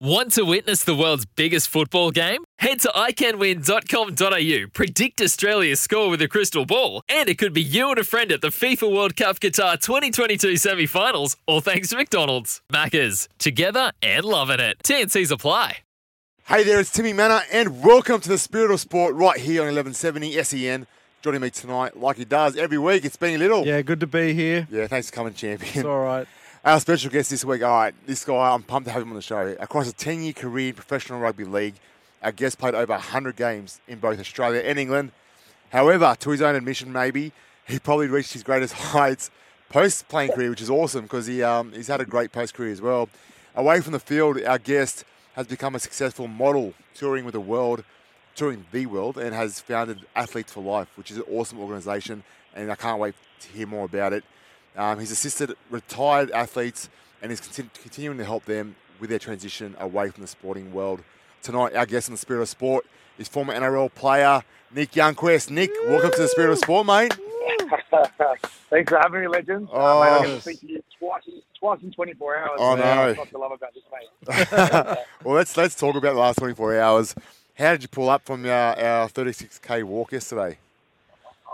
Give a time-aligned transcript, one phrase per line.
[0.00, 2.44] Want to witness the world's biggest football game?
[2.58, 7.88] Head to iCanWin.com.au, predict Australia's score with a crystal ball, and it could be you
[7.88, 11.96] and a friend at the FIFA World Cup Qatar 2022 semi finals, all thanks to
[11.96, 12.60] McDonald's.
[12.70, 14.76] Maccas, together and loving it.
[14.84, 15.78] TNC's apply.
[16.44, 19.74] Hey there, it's Timmy Mannah, and welcome to the Spirit of Sport right here on
[19.74, 20.86] 1170 SEN.
[21.22, 23.66] Joining me tonight, like he does every week, it's Benny Little.
[23.66, 24.68] Yeah, good to be here.
[24.70, 25.72] Yeah, thanks for coming, champion.
[25.74, 26.28] It's all right.
[26.66, 29.14] Our special guest this week, all right, this guy, I'm pumped to have him on
[29.14, 29.54] the show.
[29.60, 31.76] Across a 10 year career in professional rugby league,
[32.24, 35.12] our guest played over 100 games in both Australia and England.
[35.70, 37.30] However, to his own admission, maybe,
[37.68, 39.30] he probably reached his greatest heights
[39.68, 42.72] post playing career, which is awesome because he, um, he's had a great post career
[42.72, 43.08] as well.
[43.54, 45.04] Away from the field, our guest
[45.34, 47.84] has become a successful model touring with the world,
[48.34, 52.24] touring the world, and has founded Athletes for Life, which is an awesome organisation,
[52.56, 54.24] and I can't wait to hear more about it.
[54.76, 56.88] Um, he's assisted retired athletes
[57.22, 61.02] and is continu- continuing to help them with their transition away from the sporting world.
[61.42, 62.86] Tonight, our guest in the Spirit of Sport
[63.18, 64.42] is former NRL player
[64.74, 65.50] Nick Youngquest.
[65.50, 67.12] Nick, welcome to the Spirit of Sport, mate.
[68.68, 69.68] Thanks for having me, legend.
[69.72, 70.02] Oh.
[70.02, 71.22] uh, mate, I'm going to speak to you twice,
[71.58, 72.50] twice in 24 hours.
[72.58, 72.96] Oh, man.
[72.96, 73.12] no.
[73.14, 74.98] That's what I love about this, mate.
[75.24, 77.14] well, let's let's talk about the last 24 hours.
[77.54, 80.58] How did you pull up from our, our 36k walk yesterday?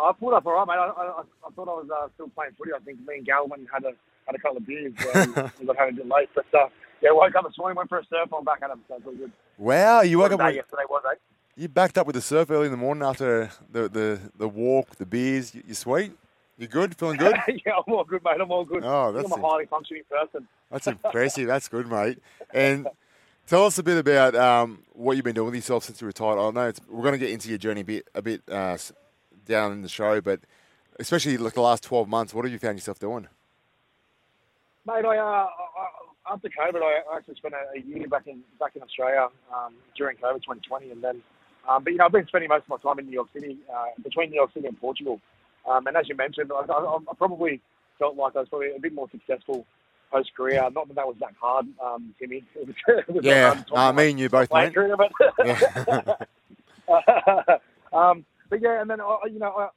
[0.03, 0.75] I pulled up all right, mate.
[0.75, 2.73] I, I, I thought I was uh, still playing footy.
[2.75, 3.93] I think me and Galvin had a
[4.27, 4.93] had a couple of beers.
[5.15, 6.69] Um, we got home a bit late, but uh,
[7.01, 8.81] yeah, woke up this morning, went for a surf, I'm back at him.
[8.89, 9.33] So it's all good.
[9.59, 11.17] Wow, you woke up with, yesterday was, eh?
[11.57, 14.97] you backed up with the surf early in the morning after the, the, the walk,
[14.97, 15.55] the beers.
[15.55, 16.13] You, you sweet?
[16.59, 16.97] You're good?
[16.97, 17.35] Feeling good?
[17.67, 18.41] yeah, I'm all good, mate.
[18.41, 18.85] I'm all good.
[18.85, 20.47] Oh, that's I'm a highly functioning person.
[20.71, 21.47] That's impressive.
[21.47, 22.19] That's good, mate.
[22.55, 22.87] And
[23.47, 26.39] tell us a bit about um, what you've been doing with yourself since you retired.
[26.39, 28.77] I know it's, we're going to get into your journey a bit, a bit uh,
[29.45, 30.41] down in the show, but
[30.99, 33.29] especially like the last 12 months, what have you found yourself doing?
[34.87, 35.49] Mate, I, uh, I,
[36.33, 40.43] after COVID, I actually spent a, year back in back in Australia um, during COVID
[40.43, 41.23] 2020, and then,
[41.69, 43.59] um, but you know, I've been spending most of my time in New York City,
[43.73, 45.21] uh, between New York City and Portugal.
[45.69, 47.61] Um, and as you mentioned, I, I, I probably
[47.99, 49.65] felt like I was probably a bit more successful
[50.11, 50.69] post career.
[50.71, 52.45] Not that that was that hard, um, Timmy.
[52.55, 54.75] It was, it was Yeah, hard uh, me and you both, mate.
[54.75, 55.13] career, but
[55.45, 56.17] Yeah.
[57.93, 59.69] um, but yeah, and then I, you know, I,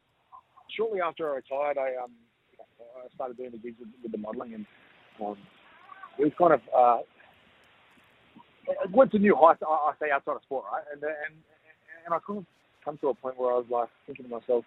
[0.75, 2.11] shortly after I retired, I um,
[2.59, 4.65] I started doing the gigs with, with the modelling, and
[5.23, 5.37] um,
[6.19, 6.99] it was kind of uh,
[8.67, 9.63] it went to new heights.
[9.65, 10.83] I, I say outside of sport, right?
[10.91, 11.39] And and
[12.03, 12.45] and I kind of
[12.83, 14.65] come to a point where I was like thinking to myself,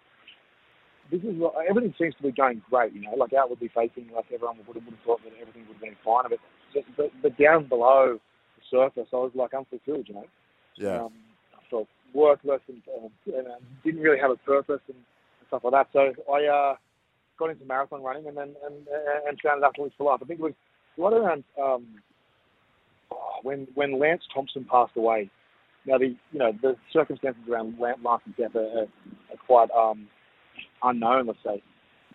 [1.11, 4.25] this is what- everything seems to be going great, you know, like outwardly facing, like
[4.33, 6.39] everyone would have, would have thought that everything would have been fine, but
[6.73, 8.17] but, but, but down below
[8.57, 10.25] the surface, I was like unfulfilled, you know.
[10.77, 11.05] yeah.
[11.05, 11.13] Um,
[11.53, 12.81] I felt worthless and,
[13.27, 13.45] and
[13.83, 15.87] didn't really have a purpose and, and stuff like that.
[15.93, 16.75] So I uh,
[17.37, 18.75] got into marathon running and then and,
[19.27, 20.19] and founded Athletes for Life.
[20.23, 20.53] I think it was
[20.97, 21.85] right around um,
[23.11, 25.29] oh, when when Lance Thompson passed away.
[25.85, 28.87] Now the you know the circumstances around Lan- Lance's death are, are,
[29.47, 30.07] quite um,
[30.83, 31.63] unknown, let's say.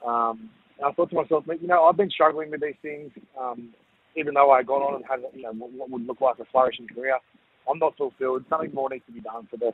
[0.06, 3.72] Um, and I thought to myself, you know, I've been struggling with these things, um,
[4.16, 6.86] even though I got on and had you know what would look like a flourishing
[6.86, 7.18] career.
[7.70, 8.44] I'm not fulfilled.
[8.48, 9.72] Something more needs to be done for the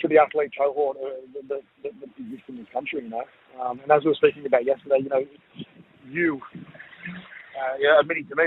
[0.00, 3.02] for the athlete cohort uh, that, that, that exists in this country.
[3.02, 3.24] You know,
[3.60, 5.24] um, and as we were speaking about yesterday, you know,
[6.08, 6.40] you
[7.58, 8.44] uh, yeah, admitting to me,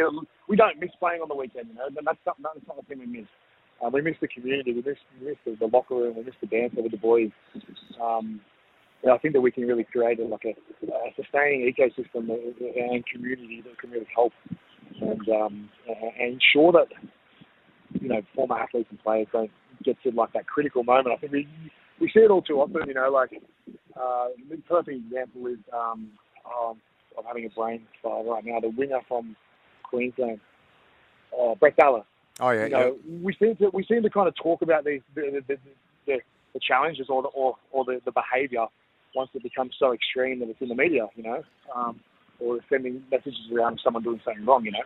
[0.48, 1.70] we don't miss playing on the weekend.
[1.70, 3.30] You know, and that's not that's not the thing we miss.
[3.84, 4.74] Uh, we miss the community.
[4.74, 6.16] We miss, we miss the, the locker room.
[6.16, 7.32] We miss the banter with the boys.
[8.02, 8.42] Um,
[9.10, 10.54] I think that we can really create a, like a,
[10.86, 14.32] a sustaining ecosystem and community that can really help
[15.02, 15.70] and um,
[16.20, 16.88] and ensure that
[18.02, 19.52] you know former athletes and players don't
[19.84, 21.16] get to like that critical moment.
[21.16, 21.48] I think we
[22.00, 22.88] we see it all too often.
[22.88, 23.32] You know, like
[23.96, 26.12] uh, the perfect example is um,
[26.46, 26.82] um,
[27.18, 28.60] I'm having a brain fire right now.
[28.60, 29.36] The winner from
[29.84, 30.40] Queensland,
[31.40, 32.04] uh, Brett Ballard.
[32.40, 32.66] Oh, yeah.
[32.66, 32.90] you yeah.
[33.24, 35.58] we seem to we seem to kind of talk about these the the,
[36.08, 36.18] the,
[36.54, 38.66] the challenges or the or, or the, the behaviour
[39.14, 41.44] once it becomes so extreme that it's in the media, you know,
[41.76, 42.00] um,
[42.40, 44.80] or sending messages around someone doing something wrong, you know.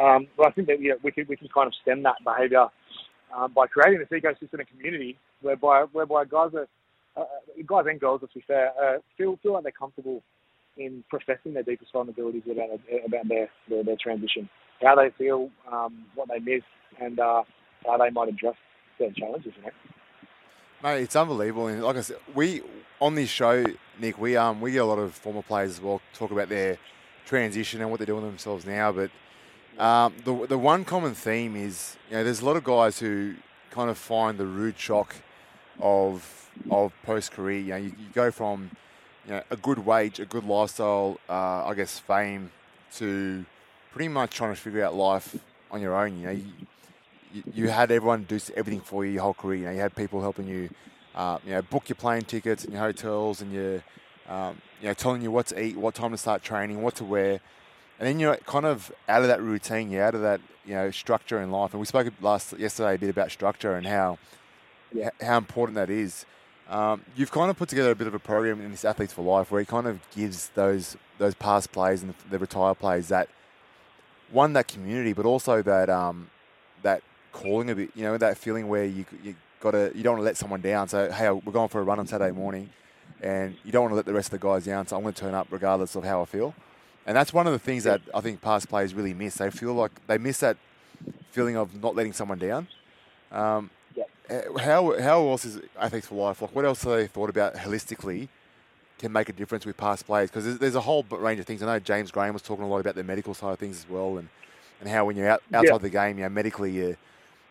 [0.00, 2.66] Um, but I think that we can we can kind of stem that behaviour
[3.36, 6.68] um, by creating this ecosystem and community whereby whereby guys are
[7.16, 7.24] uh,
[7.66, 10.22] guys and girls, let's be fair, uh, feel feel like they're comfortable
[10.76, 14.48] in professing their deepest vulnerabilities about about their their, their transition,
[14.82, 16.62] how they feel, um, what they miss,
[17.00, 17.42] and uh,
[17.86, 18.54] how they might address
[18.98, 19.52] certain challenges.
[19.56, 19.70] You know?
[20.82, 21.68] Mate, it's unbelievable.
[21.68, 22.62] And like I said, we
[23.00, 23.64] on this show,
[24.00, 26.78] Nick, we um we get a lot of former players as well talk about their
[27.26, 28.90] transition and what they're doing themselves now.
[28.92, 29.10] But
[29.78, 33.34] um, the the one common theme is you know there's a lot of guys who
[33.70, 35.16] kind of find the rude shock
[35.80, 37.58] of of post career.
[37.58, 38.70] You know, you, you go from
[39.26, 42.50] you know a good wage, a good lifestyle, uh, I guess fame,
[42.96, 43.44] to
[43.92, 45.36] pretty much trying to figure out life
[45.70, 46.18] on your own.
[46.18, 46.32] You know,
[47.32, 49.58] you, you, had everyone do everything for you your whole career.
[49.58, 50.70] You know, you had people helping you,
[51.14, 53.82] uh, you know, book your plane tickets and your hotels and your,
[54.28, 57.04] um, you know, telling you what to eat, what time to start training, what to
[57.04, 57.40] wear,
[58.02, 59.88] and then you're kind of out of that routine.
[59.88, 61.72] You're out of that, you know, structure in life.
[61.72, 64.18] And we spoke last yesterday a bit about structure and how
[64.92, 65.10] Yeah.
[65.20, 66.26] how important that is.
[66.68, 69.22] Um, you've kind of put together a bit of a program in this Athletes for
[69.22, 73.28] Life where it kind of gives those those past players and the retired players that
[74.32, 76.28] one that community, but also that um,
[76.82, 77.90] that calling a bit.
[77.94, 80.60] You know, that feeling where you you got to you don't want to let someone
[80.60, 80.88] down.
[80.88, 82.70] So hey, we're going for a run on Saturday morning,
[83.20, 84.88] and you don't want to let the rest of the guys down.
[84.88, 86.52] So I'm going to turn up regardless of how I feel.
[87.06, 89.36] And that's one of the things that I think past players really miss.
[89.36, 90.56] They feel like they miss that
[91.30, 92.68] feeling of not letting someone down.
[93.30, 94.04] Um, Yeah.
[94.30, 96.42] uh, how how else is Athletes for Life?
[96.42, 98.28] Like, what else have they thought about holistically
[98.98, 100.30] can make a difference with past players?
[100.30, 101.62] Because there's, there's a whole range of things.
[101.62, 103.88] I know James Graham was talking a lot about the medical side of things as
[103.88, 104.28] well, and,
[104.80, 105.78] and how when you're out, outside Yeah.
[105.78, 106.96] the game, you know, medically you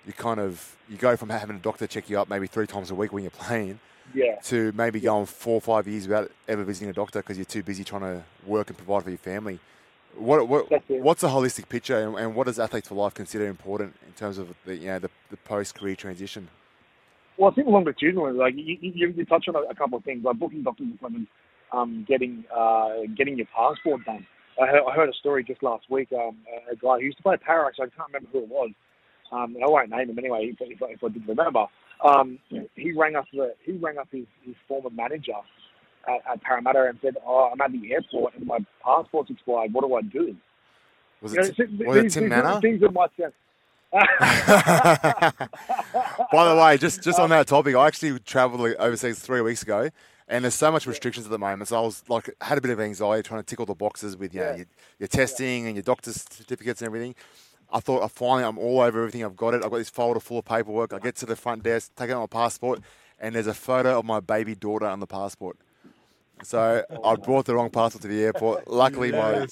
[0.08, 2.90] you kind of you go from having a doctor check you up maybe three times
[2.90, 3.80] a week when you're playing
[4.14, 4.36] Yeah.
[4.44, 7.64] to maybe going four or five years without ever visiting a doctor because you're too
[7.64, 9.60] busy trying to work and provide for your family.
[10.18, 13.96] What, what what's a holistic picture, and, and what does Athletes for Life consider important
[14.06, 16.50] in terms of the you know the, the post career transition?
[17.38, 20.24] Well, I think longitudinally, like you, you, you touch on a, a couple of things,
[20.26, 21.32] like booking doctor's appointments,
[21.72, 24.28] um, getting uh, getting your passport done.
[24.62, 26.10] I heard, I heard a story just last week.
[26.12, 26.36] Um,
[26.70, 28.72] a guy who used to play Parax, I can't remember who it was.
[29.32, 31.66] Um, I won't name him anyway, if, if, I- if I did remember.
[32.04, 32.40] Um,
[32.76, 35.34] he rang up the he rang up his, his former manager
[36.08, 39.74] at, at Parramatta and said, "Oh, I'm at the airport and my passport's expired.
[39.74, 40.36] What do I do?"
[41.22, 42.62] Was You know, it, th- was it Tim these Mannah?
[42.62, 43.34] Things that might sound.
[46.32, 49.90] By the way, just just on that topic, I actually travelled overseas three weeks ago,
[50.28, 51.68] and there's so much restrictions at the moment.
[51.70, 54.18] So I was like, had a bit of anxiety trying to tick all the boxes
[54.18, 54.56] with you know, Yeah.
[54.58, 54.66] your,
[55.00, 57.16] your testing and your doctor's certificates and everything.
[57.72, 59.24] I thought, I finally, I'm all over everything.
[59.24, 59.64] I've got it.
[59.64, 60.94] I've got this folder full of paperwork.
[60.94, 62.80] I get to the front desk, take out my passport,
[63.20, 65.58] and there's a photo of my baby daughter on the passport.
[66.44, 68.68] So I brought the wrong passport to the airport.
[68.70, 69.48] Luckily, my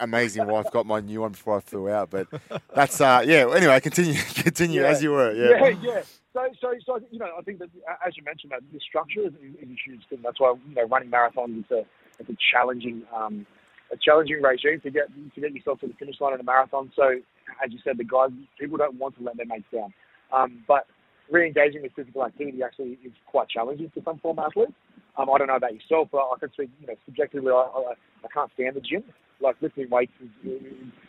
[0.00, 2.10] amazing wife got my new one before I flew out.
[2.10, 2.26] But
[2.74, 3.52] that's uh, yeah.
[3.54, 4.88] Anyway, continue, continue Yeah.
[4.88, 5.32] as you were.
[5.32, 5.74] yeah, Yeah.
[5.82, 6.02] yeah.
[6.32, 9.20] So, so, so, you know, I think that uh, as you mentioned, that the structure
[9.20, 10.20] is, is a huge thing.
[10.24, 11.84] That's why you know running marathons is a
[12.18, 13.44] it's a challenging um,
[13.92, 16.90] a challenging regime to get to get yourself to the finish line in a marathon.
[16.96, 17.20] So,
[17.64, 19.92] as you said, the guys people don't want to let their mates down,
[20.32, 20.86] um, but
[21.30, 24.72] re-engaging with physical activity actually is quite challenging for some former athletes.
[25.16, 27.92] Um, I don't know about yourself, but I can speak, you know, subjectively, I, I,
[28.24, 29.04] I can't stand the gym.
[29.40, 30.30] Like lifting weights is,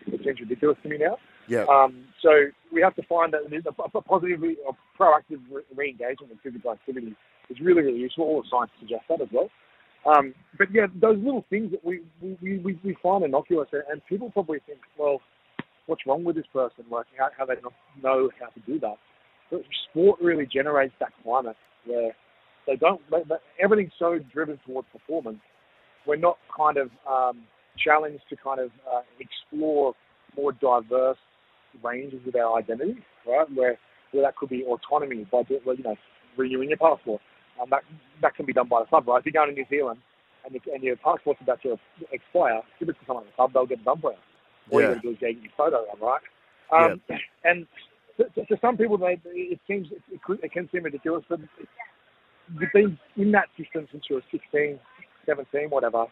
[0.08, 1.18] it seems ridiculous to me now.
[1.48, 1.66] Yeah.
[1.70, 2.30] Um, so
[2.72, 6.72] we have to find that there's a, a positive, a proactive re- re-engagement with physical
[6.72, 7.16] activity
[7.50, 8.26] is really, really useful.
[8.26, 9.50] All the science suggests that as well.
[10.06, 14.06] Um, but yeah, those little things that we we, we, we find innocuous, and, and
[14.08, 15.22] people probably think, well,
[15.86, 16.86] what's wrong with this person?
[16.90, 18.96] Like how, how they not know how to do that.
[19.52, 22.16] But sport really generates that climate where
[22.66, 23.02] they don't.
[23.62, 25.40] Everything's so driven towards performance.
[26.08, 27.44] We're not kind of um,
[27.84, 29.94] challenged to kind of uh, explore
[30.36, 31.18] more diverse
[31.84, 32.98] ranges of our identity,
[33.28, 33.48] right?
[33.54, 33.78] Where
[34.12, 35.96] where that could be autonomy by you know
[36.38, 37.22] renewing your passport.
[37.62, 37.82] Um, that
[38.22, 39.20] that can be done by the club, right?
[39.20, 40.00] If you're going to New Zealand
[40.46, 41.78] and, your and your passport's about to
[42.12, 44.18] expire, give it to someone at the club, they'll get done for you.
[44.72, 44.90] Yeah.
[44.90, 46.22] you to do is get your photo done, right?
[46.72, 47.02] Um,
[47.44, 47.68] And
[48.18, 51.40] to, to, to some people, they, it seems it, could, it can seem ridiculous, but
[52.60, 54.80] you've been in that system since you were 16,
[55.26, 56.06] 17, whatever,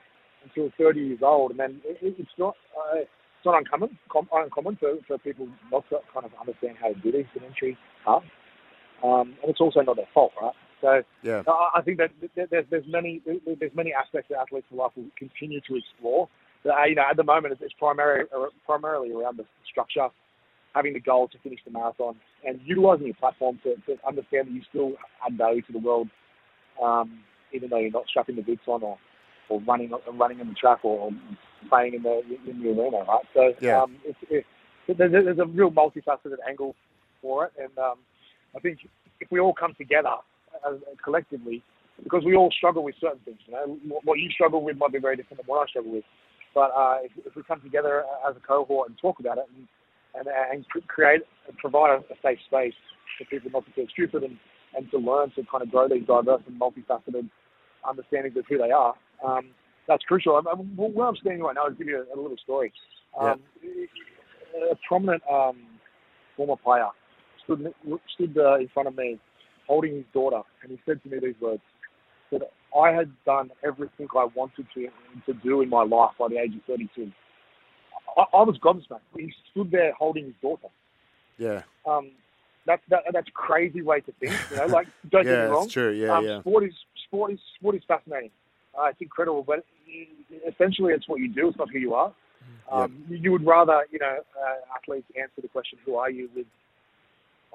[0.43, 4.29] until 30 years old, and then it, it- it's not uh, it's not uncommon com-
[4.34, 8.27] uncommon for, for people not to kind of understand how to do these sedentary tasks,
[9.03, 10.53] um, and it's also not their fault, right?
[10.81, 11.43] So Yeah.
[11.48, 13.22] I I think that there's, there's many
[13.60, 16.27] there's many aspects that athletes life will continue to explore.
[16.65, 18.27] Uh, you know, at the moment, it's- it's primarily
[18.65, 20.08] primarily around the structure,
[20.75, 22.15] having the goal to finish the marathon,
[22.46, 24.94] and utilizing your platform to, to understand that you still
[25.25, 26.08] add value to the world,
[26.82, 28.98] um, even though you're not strapping the boots on or,
[29.50, 31.12] or running running in the track or, or
[31.70, 33.25] playing in the in the arena, right?
[33.34, 33.82] So Yeah.
[33.82, 34.46] um, it's, it,
[34.98, 36.75] there's, there's a real multifaceted angle
[37.22, 37.98] for it, and um,
[38.56, 38.80] I think
[39.20, 40.15] if we all come together
[40.68, 41.62] as, collectively,
[42.03, 43.38] because we all struggle with certain things.
[43.48, 45.91] You know, what- what you struggle with might be very different than what I struggle
[45.91, 46.03] with.
[46.53, 49.67] But uh, if, if we come together as a cohort and talk about it and
[50.13, 52.74] and, and create and provide a, safe space
[53.17, 54.38] for people not to feel stupid and,
[54.75, 57.29] and to learn to kind of grow these diverse and multifaceted
[57.88, 58.93] understandings of who they are,
[59.25, 59.51] um,
[59.88, 60.36] that's crucial.
[60.36, 62.74] I, I, where I'm standing right now, I'll give you a, a little story.
[63.20, 63.39] Um,
[64.72, 65.58] A prominent um,
[66.36, 66.89] former player
[67.43, 67.74] stood,
[68.13, 69.17] stood uh, in front of me
[69.65, 71.62] holding his daughter, and he said to me these words,
[72.31, 72.41] that
[72.79, 74.87] I had done everything I wanted to,
[75.25, 77.11] to do in my life by the age of 32.
[78.17, 78.99] I, I was gobsmacked.
[79.15, 80.67] He stood there holding his daughter.
[81.37, 81.63] Yeah.
[81.85, 82.11] Um,
[82.65, 84.33] that's that, that's a crazy way to think.
[84.51, 85.63] You know, like don't get me wrong.
[85.65, 85.91] it's true.
[85.91, 86.39] Yeah, um, yeah.
[86.41, 86.73] Sport is
[87.07, 88.29] sport is sport is fascinating.
[88.79, 89.65] Uh, it's incredible, but
[90.47, 91.49] essentially, it's what you do.
[91.49, 92.13] It's not who you are.
[92.71, 96.45] Um, You would rather, you know, uh, athletes answer the question, "Who are you?" with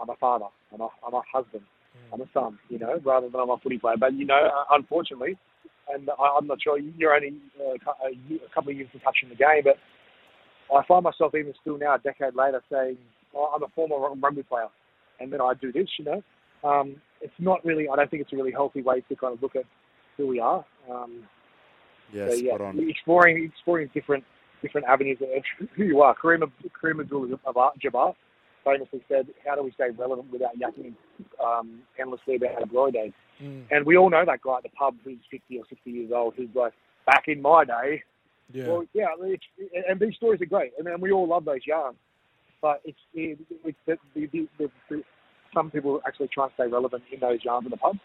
[0.00, 1.64] "I'm a father, I'm a, I'm a husband,
[2.12, 4.74] I'm a son," you know, rather than "I'm a footy player." But you know, uh,
[4.74, 5.36] unfortunately,
[5.92, 7.74] and I, I'm not sure you're only uh,
[8.04, 9.76] a, a couple of years from touching the game, but
[10.74, 12.98] I find myself even still now, a decade later, saying,
[13.34, 14.68] oh, "I'm a former rugby player,"
[15.20, 15.88] and then I do this.
[15.98, 16.22] You know,
[16.68, 17.88] um, it's not really.
[17.88, 19.64] I don't think it's a really healthy way to kind of look at
[20.16, 20.64] who we are.
[20.90, 21.28] Um,
[22.12, 22.54] Yeah, so, yeah,
[22.88, 24.24] exploring exploring different
[24.62, 25.28] different avenues of
[25.76, 26.14] who you are.
[26.14, 26.50] Kareem,
[26.82, 28.14] Kareem Abdul-Jabbar
[28.66, 30.94] famously said, "How do we stay relevant without yakking
[31.42, 33.64] um, endlessly about our glory days?" Mm.
[33.70, 36.34] And we all know that guy at the pub who's 50 or 60 years old,
[36.36, 36.72] who's like,
[37.06, 38.02] "Back in my day."
[38.52, 38.68] Yeah.
[38.68, 41.44] Well, yeah, I mean, it's, and these stories are great, and, and we all love
[41.44, 41.96] those yarns.
[42.62, 45.02] But it's, it, it's the, the, the, the,
[45.52, 47.96] some people actually try and stay relevant in those yarns in the pub,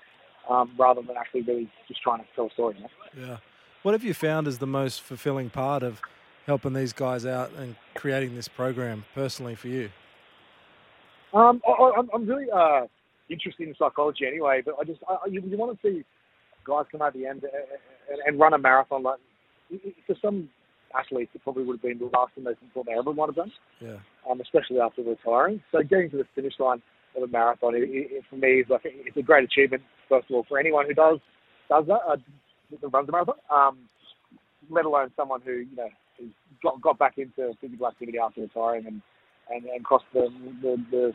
[0.50, 2.76] um, rather than actually really just trying to tell a story.
[2.80, 2.88] Know?
[3.18, 3.38] Yeah.
[3.84, 6.02] What have you found is the most fulfilling part of
[6.46, 9.92] helping these guys out and creating this program personally for you?
[11.34, 12.82] Um, I, I- I'm, I'm really uh,
[13.30, 16.04] interested in psychology anyway, but I just I, you, you want to see
[16.66, 19.04] guys come out the end and, and run a marathon.
[19.04, 19.20] Like
[20.06, 20.50] for some
[20.98, 23.36] athletes, it probably would have been the last thing they thought they ever might have
[23.36, 23.98] done, Yeah.
[24.30, 25.62] um, especially after retiring.
[25.72, 26.82] So getting to the finish line
[27.16, 29.84] of a marathon, it, it, it- for me, is like it's a great achievement.
[30.10, 31.20] First of all, for anyone who does
[31.70, 32.18] does that, uh,
[32.82, 33.78] that runs a marathon, um,
[34.70, 35.90] let alone someone who you know
[36.62, 39.02] got got back into physical activity after retiring and
[39.54, 40.28] and, and crossed the,
[40.62, 41.14] the the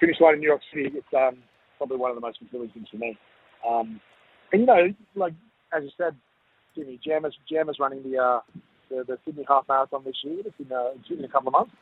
[0.00, 0.90] finish line in New York City.
[0.94, 1.38] It's um,
[1.78, 3.18] probably one of the most fulfilling things for me.
[3.68, 4.00] Um,
[4.52, 5.34] and you know, like
[5.76, 6.16] as you said,
[6.74, 8.40] Jimmy Jam is Jam is running the uh,
[8.90, 10.40] the, the Sydney Half Marathon this year.
[10.44, 11.72] It's in, uh, it's in a couple of months.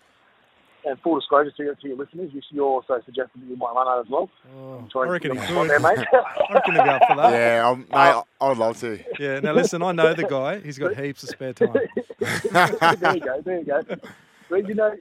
[0.87, 3.73] And full disclosure to your, to your listeners, you, you also suggested that you might
[3.75, 4.29] run that as well.
[4.55, 5.71] Oh, I reckon he could.
[5.71, 5.99] there, mate.
[6.13, 7.33] I reckon he'd be up for that.
[7.33, 9.03] Yeah, I'm, mate, I I would love to.
[9.19, 9.41] Yeah.
[9.41, 10.61] Now listen, I know the guy.
[10.61, 11.73] He's got heaps of spare time.
[12.21, 13.83] there you go, there you go.
[14.51, 14.95] But you know,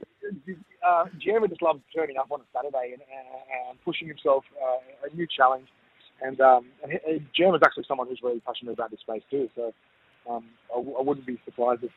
[0.86, 5.08] uh, Jammer just loves turning up on a Saturday and, and, and pushing himself uh,
[5.10, 5.66] a new challenge.
[6.22, 9.48] And, um, and he- Jammer's actually someone who's really passionate about this space too.
[9.54, 9.72] So
[10.30, 11.90] um, wouldn't be surprised if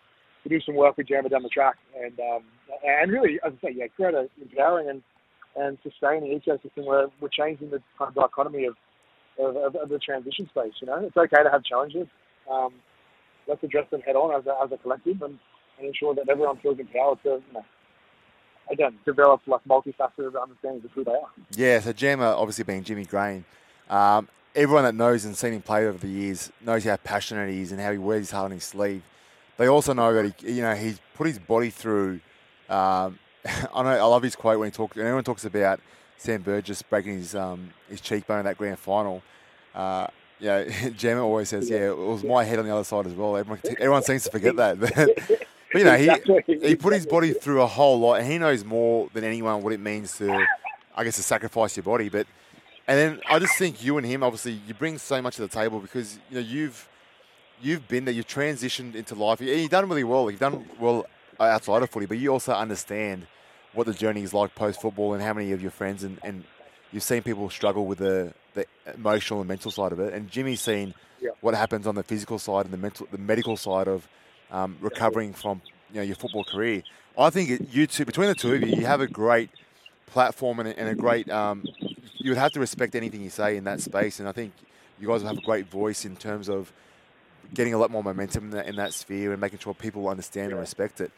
[0.43, 2.43] we do some work with Jammer down the track and um,
[2.85, 5.01] and really, as I say, yeah, create an empowering and
[5.55, 8.75] and sustaining ecosystem where we're changing the kind of dichotomy of
[9.39, 10.73] of, of, of the transition space.
[10.81, 12.07] You know, it's okay to have challenges.
[12.51, 12.73] Um,
[13.47, 15.37] let's address them head on as a, as a collective and,
[15.77, 17.65] and ensure that everyone feels empowered to, you know,
[18.69, 21.29] again, develop like multifaceted understandings of who they are.
[21.55, 23.45] Yeah, so Jammer obviously being Jimmy Graham.
[23.89, 27.61] Um, everyone that knows and seen him play over the years knows how passionate he
[27.61, 29.03] is and how he wears his heart on his sleeve.
[29.57, 32.19] They also know that he, you know, he's put his body through.
[32.69, 33.19] Um,
[33.73, 34.95] I know I love his quote when he talks.
[34.95, 35.79] When everyone talks about
[36.17, 39.23] Sam Burgess breaking his um, his cheekbone in that grand final.
[39.73, 40.07] Uh,
[40.39, 40.63] yeah,
[40.97, 43.59] Jammer always says, "Yeah, it was my head on the other side as well." Everyone,
[43.79, 44.77] everyone seems to forget that,
[45.71, 46.59] but, you know, he Exactly.
[46.69, 49.73] he put his body through a whole lot, and he knows more than anyone what
[49.73, 50.45] it means to,
[50.95, 52.09] I guess, to sacrifice your body.
[52.09, 52.27] But
[52.87, 55.47] and then I just think you and him, obviously, you bring so much to the
[55.49, 56.87] table because you know you've
[57.61, 59.41] you've been there, you've transitioned into life.
[59.41, 60.29] You- You've done really well.
[60.31, 61.05] You've done well
[61.39, 63.27] outside of footy, but you also understand
[63.73, 66.43] what the journey is like post football and how many of your friends and, and
[66.91, 70.13] you've seen people struggle with the, the emotional and mental side of it.
[70.13, 71.31] And Jimmy's seen Yeah.
[71.41, 74.07] what happens on the physical side and the mental, the medical side of
[74.51, 75.61] um, recovering from
[75.91, 76.83] you know your football career.
[77.17, 79.49] I think you two, between the two of you, you have a great
[80.05, 81.29] platform and a, and a great.
[81.29, 81.65] Um,
[82.19, 84.53] you would have to respect anything you say in that space, and I think
[84.99, 86.71] you guys will have a great voice in terms of
[87.53, 90.51] getting a lot more momentum in that, in that sphere and making sure people understand
[90.51, 91.11] and respect it.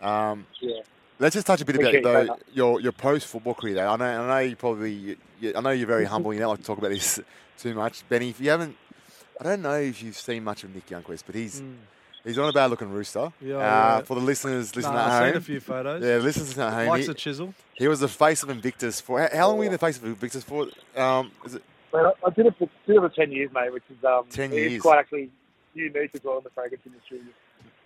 [0.00, 0.80] Um, Yeah.
[1.20, 3.74] Let's just touch a bit about Appreciate though, your your post football career.
[3.76, 3.88] Though.
[3.88, 6.34] I know I know you probably you, you- I know you're very humble.
[6.34, 7.20] You don't like to talk about this
[7.58, 8.30] too much, Benny.
[8.30, 8.76] If you haven't,
[9.40, 11.76] I don't know if you've seen much of Nick Youngquist, but he's Mm.
[12.24, 13.32] He's not a bad looking rooster.
[13.40, 14.00] Yeah, uh, yeah.
[14.02, 16.02] For the listeners listening Nah, at I've home, seen a few photos.
[16.02, 16.88] yeah, listeners at home.
[16.88, 17.54] Likes He, a chisel.
[17.74, 19.96] he was the face of Invictus for how, how long were you in the face
[19.98, 20.66] of Invictus for?
[20.96, 21.62] Um, is it
[21.92, 24.24] But I I did it for, did it for 10 years, mate, which is um,
[24.30, 24.82] 10 years.
[24.82, 25.30] quite actually
[25.74, 27.20] unique as well in the fragrance industry.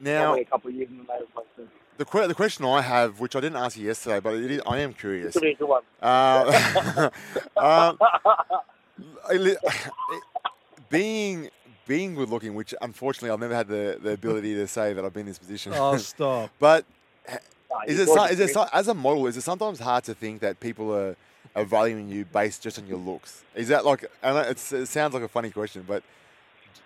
[0.01, 0.35] now?
[0.35, 1.47] A couple of years in the native place.
[1.99, 4.61] The, que- the question I have, which I didn't ask you yesterday, but it is,
[4.67, 5.35] I am curious.
[5.35, 5.83] It's a good one.
[6.01, 7.11] Uh,
[7.57, 7.99] um,
[10.91, 11.51] being
[11.89, 15.15] being good looking, which unfortunately I've never had the, the ability to say that I've
[15.15, 15.73] been in this position.
[15.73, 16.53] Oh, stop.
[16.61, 16.87] but
[17.71, 19.27] Nah, is you're it, so, is it as a model?
[19.29, 21.17] Is it sometimes hard to think that people are,
[21.57, 23.45] are valuing you based just on your looks?
[23.57, 24.07] Is that like?
[24.23, 26.05] I know it's, it sounds like a funny question, but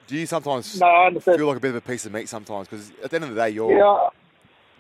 [0.08, 2.68] do you sometimes No, feel like a bit of a piece of meat sometimes?
[2.68, 4.08] Because at the end of the day, you're Yeah,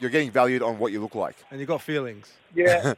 [0.00, 1.36] you're getting valued on what you look like.
[1.50, 2.32] And you've got feelings.
[2.54, 2.82] yeah.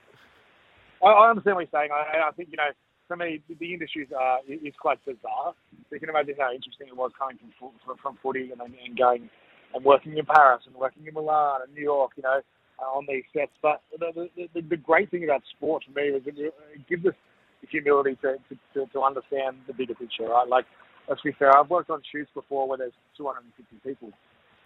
[1.02, 1.90] I, I understand what you're saying.
[1.92, 2.70] I, I think you know,
[3.08, 5.54] for me, the, the industry uh, is quite bizarre.
[5.90, 9.30] You can imagine how interesting it was coming from from, from footy and, and going
[9.74, 12.12] and working in Paris and working in Milan and New York.
[12.16, 12.40] You know,
[12.78, 13.52] uh, on these sets.
[13.62, 17.06] But the, the, the, the great thing about sport for me is it, it gives
[17.06, 17.14] us
[17.60, 18.36] the humility to,
[18.74, 20.48] to, to, understand the bigger picture, right?
[20.48, 20.66] Like,
[21.08, 24.10] let's be fair, I've worked on shoots before where there's 250 people.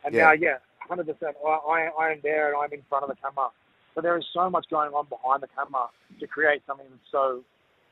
[0.05, 0.25] And Yeah.
[0.25, 0.57] now, yeah,
[0.91, 3.51] 100%, I, I, I am there and I'm in front of the camera.
[3.95, 5.89] But there is so much going on behind the camera
[6.21, 7.43] to create something that's so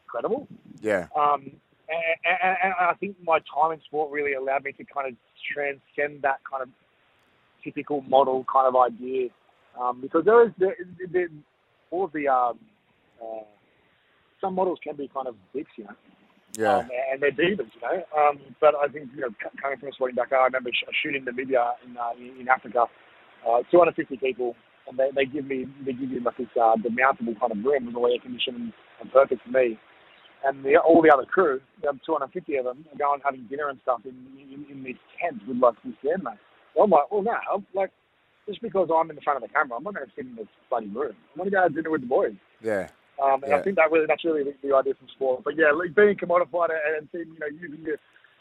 [0.06, 0.46] credible.
[0.80, 1.08] Yeah.
[1.16, 1.50] Um,
[1.88, 5.14] and, and, and I think my time in sport really allowed me to kind of
[5.54, 6.68] transcend that kind of
[7.62, 9.28] typical model kind of idea.
[9.80, 10.76] Um, because there is there,
[11.12, 11.28] there,
[11.90, 12.58] all of the um,
[13.22, 13.44] uh,
[14.40, 15.96] some models can be kind of dicks, you know,
[16.56, 16.78] Yeah.
[16.78, 18.02] um, and they're divas, you know.
[18.16, 19.28] Um, but I think you know,
[19.60, 22.86] coming from a sporting background, I remember sh- shooting Namibia in uh, in Africa,
[23.46, 24.56] uh, 250 people,
[24.88, 27.58] and they, they give me they give you like this uh, the mountable kind of
[27.64, 29.78] room with all air conditioned and, and perfect for me.
[30.44, 33.80] And the, all the other crew, the 250 of them, are going having dinner and
[33.82, 34.14] stuff in
[34.52, 36.38] in, in this tent with like this air mate.
[36.74, 37.90] So I'm like, well, no, I'm, like
[38.46, 40.36] just because I'm in the front of the camera, I'm not going to sit in
[40.36, 41.16] this bloody room.
[41.32, 42.34] I'm going to go have dinner with the boys.
[42.62, 42.88] Yeah.
[43.22, 43.56] Um, and Yeah.
[43.58, 45.42] I think that really that's really the, the idea from sport.
[45.42, 47.96] But yeah, like being commodified and, and seeing, you know using your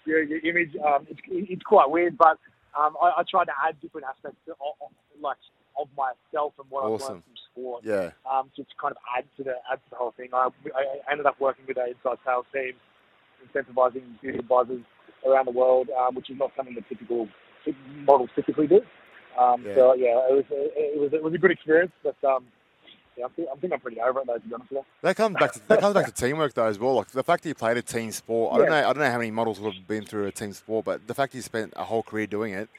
[0.05, 2.17] your, your image, um, it's it's quite weird.
[2.17, 2.37] But
[2.77, 4.53] um, I, I tried to add different aspects to,
[5.21, 5.37] like
[5.79, 7.84] of myself and what I've learned from sport.
[7.86, 8.12] Yeah.
[8.32, 10.29] Um, to kind of add to the add to the whole thing.
[10.34, 12.74] I, I ended up working with an inside sales team,
[13.44, 14.82] incentivizing beauty advisors
[15.27, 17.27] around the world, um, which is not something that typical
[18.05, 18.82] models typically do.
[19.39, 19.75] Um, Yeah.
[19.75, 22.46] So yeah, it was it was it was a good experience, but um,
[23.17, 24.86] yeah, I think, I think I'm pretty over it though, to be honest with you.
[25.01, 26.96] That comes back to that comes back to teamwork though as well.
[26.96, 28.53] Like the fact that you played a team sport.
[28.53, 28.77] I don't know.
[28.77, 31.13] I don't know how many models would have been through a team sport, but the
[31.13, 32.70] fact you spent a whole career doing it,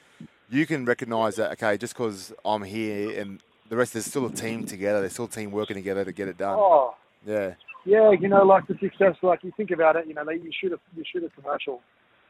[0.49, 1.53] you can recognise that.
[1.53, 5.01] Okay, just because I'm here and the rest, there's still a team together.
[5.01, 6.57] There's still a team working together to get it done.
[6.59, 6.95] Oh,
[7.27, 7.55] Yeah.
[7.85, 10.51] yeah, you know, like the success, like you think about it, you know, they, you
[10.61, 11.81] shoot a you shoot a commercial,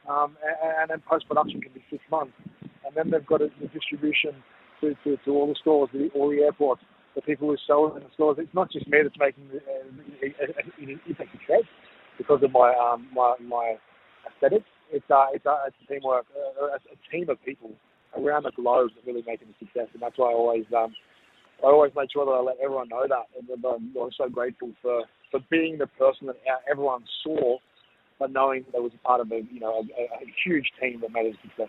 [0.08, 3.48] um, and, and then post production can be six months, and then they've got a,
[3.60, 4.34] the distribution
[4.80, 6.82] to, to, to all the stores, the, all the airports,
[7.14, 8.36] the people who sell it in the stores.
[8.38, 10.34] It's not just me that's making the, uh, it,
[10.78, 11.64] it, it's a success
[12.18, 13.76] because of my um, my my
[14.26, 14.68] aesthetics.
[14.90, 17.72] It's uh, it's a, it's a teamwork, uh, a, a team of people
[18.16, 20.94] around the globe that really make it a success, and that's why I always um,
[21.62, 24.72] I always make sure that I let everyone know that, and I'm, I'm so grateful
[24.82, 26.36] for, for being the person that
[26.70, 27.58] everyone saw,
[28.18, 31.00] but knowing that I was a part of a you know a, a huge team
[31.00, 31.68] that made it a success.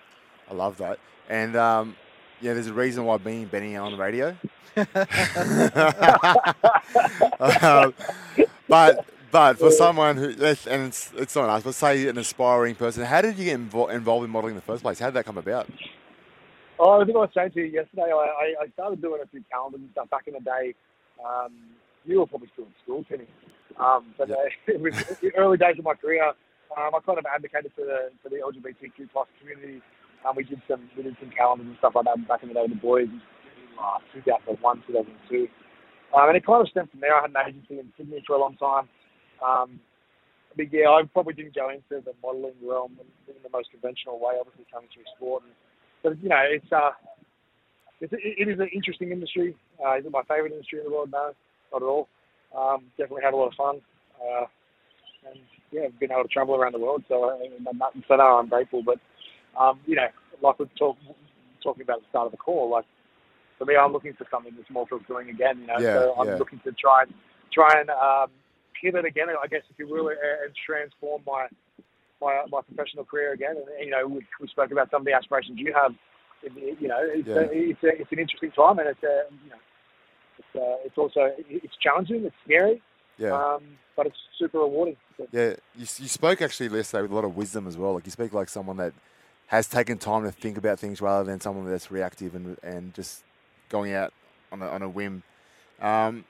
[0.49, 0.99] I love that.
[1.29, 1.95] And um,
[2.41, 4.37] yeah, there's a reason why me and Benny are on the radio.
[7.63, 7.93] um,
[8.67, 13.03] but but for someone who and it's, it's not us, but say an aspiring person,
[13.03, 14.99] how did you get invo- involved in modelling in the first place?
[14.99, 15.67] How did that come about?
[16.79, 18.11] Oh, I think I was saying to you yesterday.
[18.13, 20.75] I, I, I started doing a few calendars and stuff back in the day.
[21.17, 21.53] Um,
[22.05, 23.27] you were probably still in school, Timmy.
[23.79, 24.35] Um, but Yeah.
[24.35, 26.23] uh, it was the early days of my career.
[26.77, 29.81] Um, I kind of advocated for the for the LGBTQ plus community.
[30.27, 32.53] Um, we did some we did some calendars and stuff like that back in the
[32.55, 33.21] day with the boys in
[33.79, 35.47] uh, 2001, 2002.
[36.13, 37.15] Um, and it kind of stemmed from there.
[37.15, 38.87] I had an agency in Sydney for a long time.
[39.41, 39.79] Um,
[40.55, 44.19] but yeah, I probably didn't go into the modelling realm in, in the most conventional
[44.19, 45.43] way, obviously coming through sport.
[45.43, 45.53] And,
[46.03, 46.91] but you know, it's uh,
[48.01, 49.55] it's it is an interesting industry.
[49.83, 51.09] Uh, is it my favourite industry in the world?
[51.11, 51.31] No,
[51.71, 52.07] not at all.
[52.55, 53.81] Um, definitely had a lot of fun.
[54.21, 54.45] Uh,
[55.29, 55.39] and
[55.71, 58.49] yeah, I've been able to travel around the world, so I, and so now I'm
[58.49, 58.83] grateful.
[58.83, 58.99] But
[59.59, 60.07] um, you know,
[60.41, 60.97] like we are talk,
[61.63, 62.85] talking about at the start of the call, like
[63.57, 65.59] for me, I'm looking for something that's more fulfilling again.
[65.61, 66.35] You know, Yeah, so I'm yeah.
[66.35, 67.13] looking to try and
[67.51, 68.29] try and um,
[68.79, 71.47] pivot again, I guess, if you will, and transform my
[72.21, 73.55] my my professional career again.
[73.57, 75.91] And you know, we, we spoke about some of the aspirations you have.
[76.43, 77.35] It- You know, it's Yeah.
[77.35, 79.61] a, it's a, it's an interesting time, and it's a, you know,
[80.37, 82.81] it's uh, it's also it's challenging, it's scary,
[83.17, 83.33] Yeah.
[83.33, 83.63] um,
[83.95, 84.97] but it's super rewarding.
[85.31, 87.95] Yeah, you, you spoke actually yesterday with a lot of wisdom as well.
[87.95, 88.93] Like you speak like someone that
[89.47, 93.23] has taken time to think about things rather than someone that's reactive and and just
[93.69, 94.13] going out
[94.51, 95.23] on a, on a whim.
[95.81, 96.23] Um,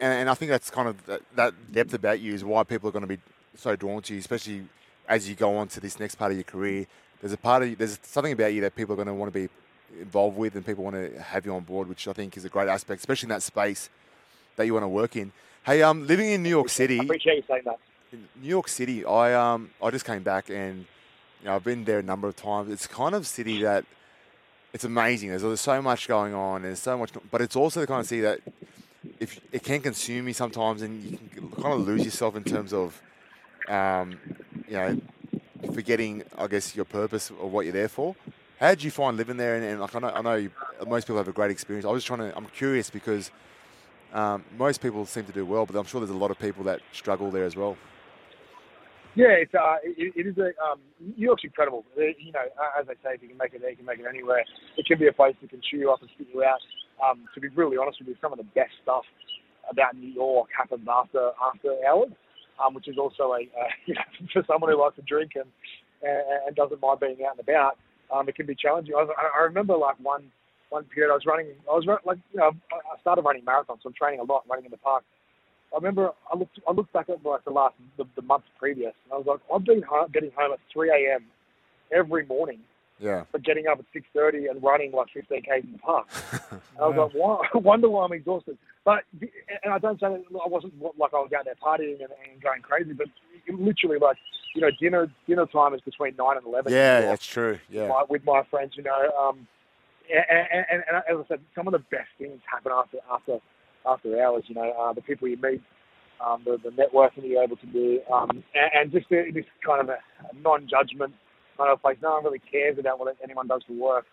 [0.00, 2.88] and, and I think that's kind of that, that depth about you is why people
[2.88, 3.18] are going to be
[3.56, 4.66] so drawn to you, especially
[5.08, 6.86] as you go on to this next part of your career.
[7.20, 9.32] There's a part of you, there's something about you that people are going to want
[9.32, 9.48] to be
[10.00, 12.48] involved with, and people want to have you on board, which I think is a
[12.48, 13.88] great aspect, especially in that space
[14.56, 15.32] that you want to work in.
[15.64, 17.78] Hey, um, living in New York City, I appreciate you saying that.
[18.12, 20.86] in New York City, I um I just came back and
[21.40, 22.70] you know, I've been there a number of times.
[22.70, 23.84] It's kind of city that
[24.72, 25.30] it's amazing.
[25.30, 26.62] There's, there's so much going on.
[26.62, 28.40] There's so much, but it's also the kind of city that
[29.20, 32.72] if it can consume you sometimes, and you can kind of lose yourself in terms
[32.72, 33.00] of
[33.68, 34.18] um,
[34.68, 35.00] you know
[35.74, 38.14] forgetting, I guess, your purpose or what you're there for.
[38.58, 39.56] How did you find living there?
[39.56, 40.50] And, and like I know, I know you,
[40.86, 41.84] most people have a great experience.
[41.84, 42.36] I was trying to.
[42.36, 43.30] I'm curious because
[44.12, 46.64] um, most people seem to do well, but I'm sure there's a lot of people
[46.64, 47.76] that struggle there as well.
[49.14, 51.84] Yeah, it's uh, it, it is a um, New York's incredible.
[51.96, 52.44] Uh, You know,
[52.78, 54.44] as I say, if you can make it there, you can make it anywhere.
[54.76, 56.60] It can be a place that can chew you up and spit you out.
[57.04, 59.04] Um, to be really honest with you, some of the best stuff
[59.70, 62.12] about New York happens after after hours,
[62.64, 64.00] um, which is also a uh, you know,
[64.32, 65.46] for someone who likes to drink and
[66.02, 67.78] and, and doesn't mind being out and about.
[68.14, 68.94] Um, it can be challenging.
[68.94, 69.06] I,
[69.38, 70.30] I remember like one
[70.70, 71.48] one period I was running.
[71.70, 74.44] I was run- like you know I started running marathons, so I'm training a lot,
[74.48, 75.04] running in the park.
[75.72, 78.94] I remember I looked I looked back at like the last the, the month previous,
[79.04, 81.24] and I was like I've been getting home at 3 a.m.
[81.92, 82.60] every morning,
[82.98, 83.24] Yeah.
[83.30, 86.06] but getting up at 6:30 and running like 15 k's in the park.
[86.80, 88.56] I was like, why, I wonder why I'm exhausted.
[88.84, 92.12] But and I don't say that I wasn't like I was out there partying and,
[92.30, 93.08] and going crazy, but
[93.48, 94.16] literally like
[94.54, 96.72] you know dinner dinner time is between nine and 11.
[96.72, 97.58] Yeah, that's true.
[97.68, 97.88] Yeah.
[97.88, 99.10] my, with my friends, you know.
[99.20, 99.46] Um,
[100.08, 103.38] and, and, and, and as I said, some of the best things happen after after
[103.86, 104.44] after hours.
[104.46, 105.60] You know, uh, the people you meet,
[106.24, 109.80] um, the, the networking you're able to do, um, and, and just the, this kind
[109.80, 109.98] of a
[110.42, 111.14] non-judgment
[111.56, 111.98] kind of place.
[112.02, 114.06] No one really cares about what anyone does for work.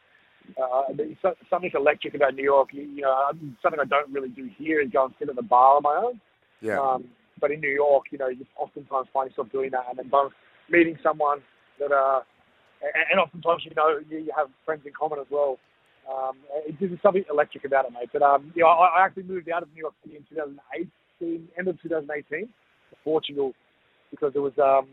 [0.62, 0.84] Uh,
[1.22, 2.70] so- something electric about New York.
[2.74, 5.42] You, you know, something I don't really do here is go and sit at the
[5.42, 6.22] bar on my own.
[6.62, 6.80] Yeah.
[6.80, 7.06] Um,
[7.40, 10.32] but in New York, you know, you oftentimes find yourself doing that, and then both
[10.70, 11.40] meeting someone
[11.80, 12.22] that, uh,
[12.82, 15.58] and, and oftentimes you know you, you have friends in common as well.
[16.10, 18.10] Um, it, there's something electric about it, mate.
[18.14, 21.48] But um, you know, I, I actually moved out of New York City in 2018,
[21.58, 22.48] end of 2018, to
[23.04, 23.54] Portugal,
[24.12, 24.54] because it was.
[24.58, 24.88] Um,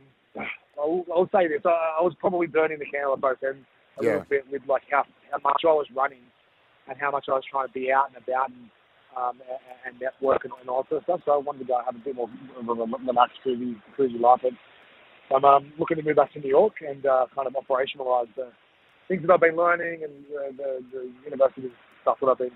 [0.79, 3.67] I'll, I'll say this: I, I was probably burning the candle at both ends
[3.99, 4.11] a Yeah.
[4.11, 6.23] little bit with like how how much I was running
[6.89, 8.71] and how much I was trying to be out and about and
[9.17, 11.21] um, and, and network and, and all that sort of stuff.
[11.25, 14.41] So I wanted to go have a bit more of a relaxed, cruisy, cruisy life.
[14.45, 14.57] And
[15.35, 18.51] I'm um, looking to move back to New York and uh, kind of operationalise the
[19.09, 21.71] things that I've been learning and uh, the, the university
[22.03, 22.55] stuff that I've been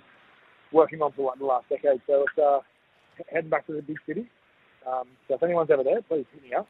[0.72, 2.00] working on for like the last decade.
[2.06, 2.60] So it's uh,
[3.32, 4.28] heading back to the big city.
[4.86, 6.68] Um, so if anyone's ever there, please hit me up.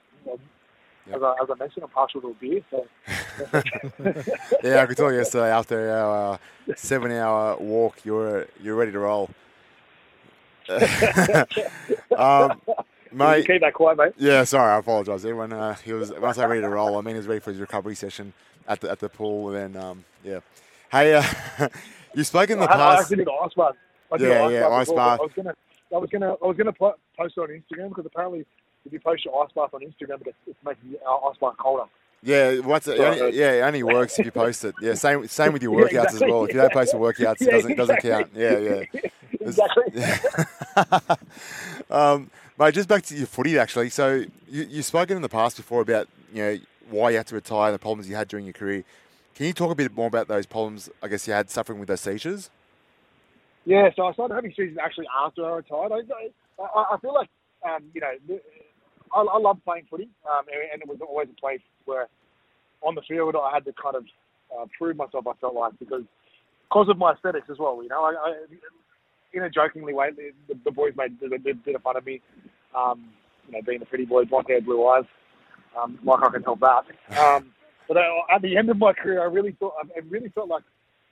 [1.06, 1.16] Yep.
[1.16, 2.86] as, I, as I mentioned, I'm partial to a beer, so
[4.62, 6.38] yeah, I could tell yesterday after our uh,
[6.76, 9.30] seven-hour walk, you're you're ready to roll.
[12.16, 12.60] um,
[13.12, 14.12] mate, keep that quiet, mate.
[14.16, 15.24] yeah, sorry, I apologise.
[15.24, 16.96] Everyone, uh, he was once I ready to roll.
[16.96, 18.32] I mean, he was ready for his recovery session
[18.66, 19.54] at the at the pool.
[19.54, 20.40] And then, um, yeah,
[20.90, 21.68] hey, uh,
[22.14, 23.02] you spoke in the I, I past.
[23.02, 23.74] actually did ice bath.
[24.10, 25.20] I did Yeah, an yeah, ice bath.
[25.20, 25.54] I was gonna,
[25.94, 28.46] I was gonna, I was gonna post it on Instagram because apparently,
[28.84, 31.56] if you post your ice bath on Instagram, it's, it's making your uh, ice bath
[31.58, 31.84] colder.
[32.22, 32.98] Yeah, what's it?
[32.98, 34.74] Only- yeah, it only works if you post it.
[34.80, 36.44] Yeah, same same with your Yeah, workouts as well.
[36.44, 38.30] If you don't post your workouts, it doesn't doesn't count.
[38.34, 38.82] Yeah, yeah.
[39.40, 40.02] exactly.
[41.90, 43.90] um, mate, just back to your footy actually.
[43.90, 46.58] So you you've spoken in the past before about you know
[46.90, 48.84] why you had to retire and the problems you had during your career.
[49.34, 50.88] Can you talk a bit more about those problems?
[51.02, 52.50] I guess you had suffering with those seizures.
[53.66, 55.92] Yeah, so I started having seizures actually after I retired.
[55.92, 57.28] I, I, I feel like,
[57.66, 58.38] um, you know,
[59.14, 62.08] I, I love playing footy, um, and, and it was always a place where
[62.82, 64.04] on the field I had to kind of
[64.54, 66.02] uh, prove myself, I felt like, because
[66.68, 67.82] because of my aesthetics as well.
[67.82, 68.34] You know, I, I
[69.32, 70.10] in a jokingly way,
[70.48, 72.20] the, the boys made did, did, did fun of me.
[72.74, 73.10] Um,
[73.46, 75.04] you know, being a pretty boy, blonde hair, blue eyes.
[75.80, 76.84] Um, like I can help that.
[77.18, 77.52] Um,
[77.88, 78.02] but uh,
[78.34, 80.62] at the end of my career, I really thought, I really felt like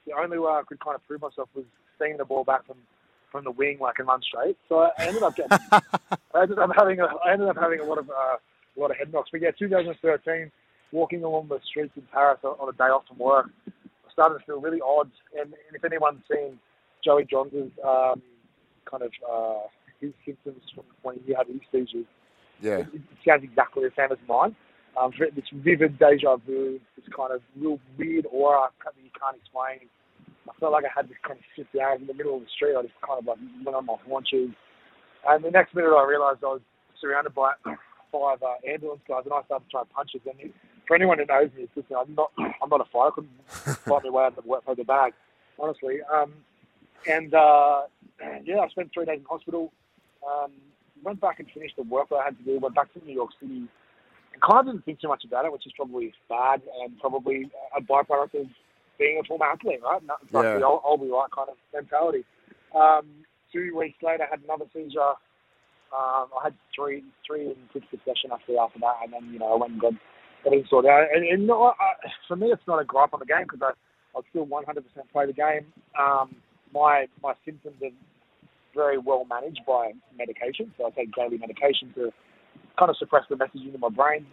[0.06, 1.64] the only way I could kind of prove myself was
[2.00, 2.76] seeing the ball back from,
[3.32, 4.56] from the wing, like and run straight.
[4.68, 7.84] So I ended up getting, I ended up having a, I ended up having a
[7.84, 8.36] lot of, uh,
[8.76, 9.30] a lot of head knocks.
[9.32, 10.52] But yeah, 2013,
[10.92, 14.44] walking along the streets in Paris on a day off from work, I started to
[14.44, 15.10] feel really odd.
[15.34, 16.58] And, and if anyone's seen
[17.02, 18.22] Joey Johns' um,
[18.84, 19.66] kind of uh,
[20.00, 22.06] his symptoms from when he had his seizures,
[22.60, 24.54] Yeah, it, it sounds exactly the same as mine.
[25.00, 29.88] Um, this vivid deja vu, this kind of real weird aura that you can't explain.
[30.48, 32.48] I felt like I had to kind of sit down in the middle of the
[32.54, 32.74] street.
[32.76, 34.50] I just kind of like went on my haunches.
[35.26, 36.60] And the next minute I realised I was
[37.00, 37.52] surrounded by
[38.12, 40.20] five uh, ambulance guys and I started trying punches.
[40.26, 40.54] And it-
[40.88, 43.06] for anyone who knows me, it's just, I'm not, I'm not a fighter.
[43.06, 43.30] I couldn't
[43.86, 45.12] fight my way out of the, of the bag,
[45.58, 45.98] honestly.
[46.12, 46.32] Um,
[47.08, 47.82] and uh,
[48.44, 49.72] yeah, I spent three days in hospital.
[50.26, 50.50] Um,
[51.04, 52.58] went back and finished the work that I had to do.
[52.58, 53.68] Went back to New York City.
[54.32, 57.48] And kind of didn't think too much about it, which is probably bad and probably
[57.76, 58.46] a byproduct of
[58.98, 60.02] being a former athlete, right?
[60.04, 60.58] Not, like Yeah.
[60.58, 62.24] the I'll, I'll be right kind of mentality.
[62.74, 63.06] Um,
[63.52, 65.14] two weeks later, I had another seizure.
[65.92, 69.52] Um, I had three, three in quick succession after after that, and then you know
[69.52, 69.92] I went and got
[70.46, 71.04] everything sorted out.
[71.14, 73.72] And, and I, I- for me, it's not a gripe on the game because I
[74.14, 75.66] I'll still 100% play the game.
[75.98, 76.34] Um,
[76.72, 77.90] my my symptoms are
[78.74, 82.10] very well managed by medication, so I take daily medication to
[82.78, 84.26] kind of suppress the messaging in my brain,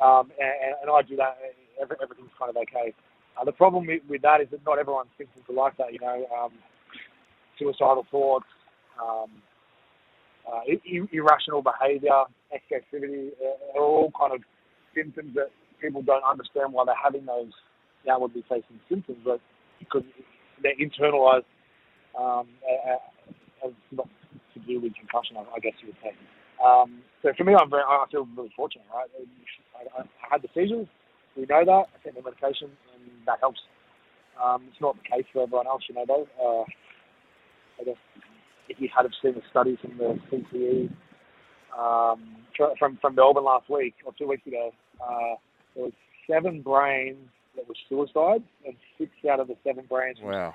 [0.00, 1.38] um, and, and I do that.
[1.80, 2.94] Every, everything's kind of okay.
[3.38, 5.92] Uh, the problem with, with that is that not everyone's symptoms are like that.
[5.92, 6.52] You know, um,
[7.58, 8.46] suicidal thoughts,
[9.00, 9.30] um,
[10.50, 14.40] uh, ir- irrational behaviour, excessivity, uh, are all kind of
[14.94, 17.52] symptoms that people don't understand why they're having those
[18.10, 19.40] outwardly facing symptoms, but
[19.78, 20.02] because
[20.62, 21.44] they're internalised
[22.18, 22.48] um,
[23.64, 24.08] as not
[24.54, 26.16] to do with concussion, I, guess you would say.
[26.64, 29.08] Um, so for me, I'm very, I feel really fortunate, right?
[29.14, 30.88] I, I had the seizures,
[31.38, 31.84] we know that.
[31.94, 33.60] I take the medication, and that helps.
[34.42, 36.26] Um, it's not the case for everyone else, you know, though.
[36.40, 36.64] Uh,
[37.80, 37.96] I guess
[38.68, 40.90] if you had have seen the studies from the CTE
[41.78, 42.36] um,
[42.78, 45.34] from, from Melbourne last week or two weeks ago, uh,
[45.74, 45.92] there was
[46.30, 50.54] seven brains that were suicide, and six out of the seven brains Wow.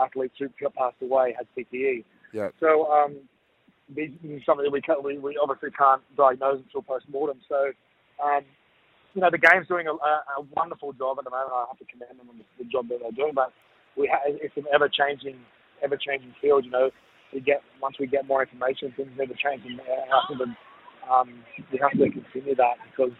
[0.00, 2.04] athletes who passed away had CTE.
[2.32, 2.48] Yeah.
[2.60, 3.16] So um,
[3.88, 7.40] this is something that we, can't, we, we obviously can't diagnose until post mortem.
[7.48, 7.72] So,
[8.24, 8.42] um,
[9.14, 11.54] you know, the game's doing a, a, wonderful job at the moment.
[11.54, 13.34] I have to commend them on the, job that they're doing.
[13.34, 13.54] But
[13.96, 15.38] we ha- it's an ever changing,
[15.82, 16.66] ever changing field.
[16.66, 16.90] You know,
[17.32, 19.62] we get once we get more information, things never change.
[19.62, 20.52] And uh, I think that,
[21.06, 21.30] um,
[21.70, 23.14] we have to continue that because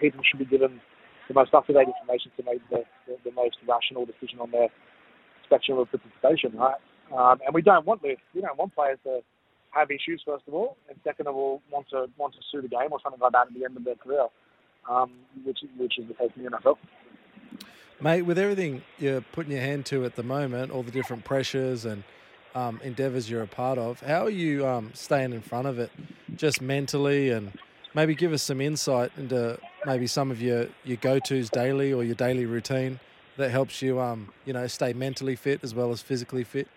[0.00, 0.80] people should be given
[1.26, 4.68] the most up-to-date information to make the, the, the most rational decision on their
[5.42, 6.78] spectrum of participation, right?
[7.10, 8.18] Um, and we don't want this.
[8.34, 9.20] We don't want players to
[9.70, 12.68] have issues first of all, and second of all, want to want to sue the
[12.68, 14.26] game or something like that at the end of their career,
[14.88, 15.10] um,
[15.44, 16.76] which which is the case in the NFL.
[18.00, 21.86] Mate, with everything you're putting your hand to at the moment, all the different pressures
[21.86, 22.04] and
[22.54, 25.90] um, endeavours you're a part of, how are you um, staying in front of it,
[26.36, 27.52] just mentally, and
[27.94, 32.14] maybe give us some insight into maybe some of your, your go-tos daily or your
[32.14, 33.00] daily routine
[33.38, 36.68] that helps you, um, you know, stay mentally fit as well as physically fit.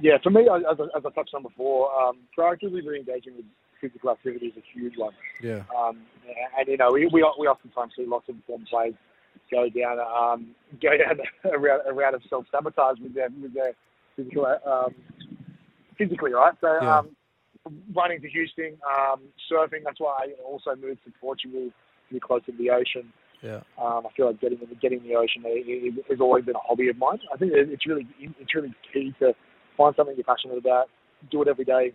[0.00, 3.46] Yeah, for me, as, I- as I touched on before, um, proactively re-engaging with
[3.80, 5.12] physical activity is a huge one.
[5.42, 5.62] Yeah.
[5.76, 5.98] Um,
[6.58, 8.94] and you know, we, we we oftentimes see lots of form players
[9.50, 11.20] go down um, go down
[11.52, 13.74] a route, a route of self sabotage with their with their
[14.16, 14.94] physical um,
[15.96, 16.54] physically, right?
[16.60, 16.98] So Yeah.
[16.98, 17.16] um,
[17.94, 19.84] running to Houston, um, surfing.
[19.84, 21.70] That's why I also moved to Portugal
[22.08, 23.12] to be closer to the ocean.
[23.42, 23.60] Yeah.
[23.80, 26.60] Um, I feel like getting in the, getting the ocean it, has always been a
[26.60, 27.20] hobby of mine.
[27.32, 29.32] I think it's really it's really key to
[29.76, 30.88] find something you're passionate about,
[31.30, 31.92] do it every day,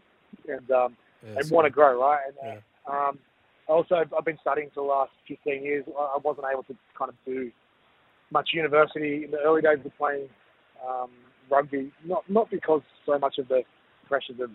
[0.47, 2.21] and um, yeah and so- want to grow, right?
[2.27, 3.07] And Yeah.
[3.07, 3.19] um,
[3.67, 5.85] also, I've been studying for the last 15 years.
[5.97, 7.49] I wasn't able to kind of do
[8.31, 10.29] much university in the early days of playing
[10.85, 11.09] um,
[11.49, 13.63] rugby, not not because so much of the
[14.07, 14.51] pressures of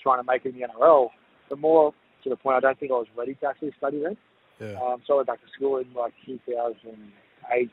[0.00, 1.10] trying to make it in the NRL,
[1.48, 1.92] but more
[2.22, 4.16] to the point I don't think I was ready to actually study then.
[4.60, 4.78] Yeah.
[4.80, 7.70] Um, so I went back to school in like 2008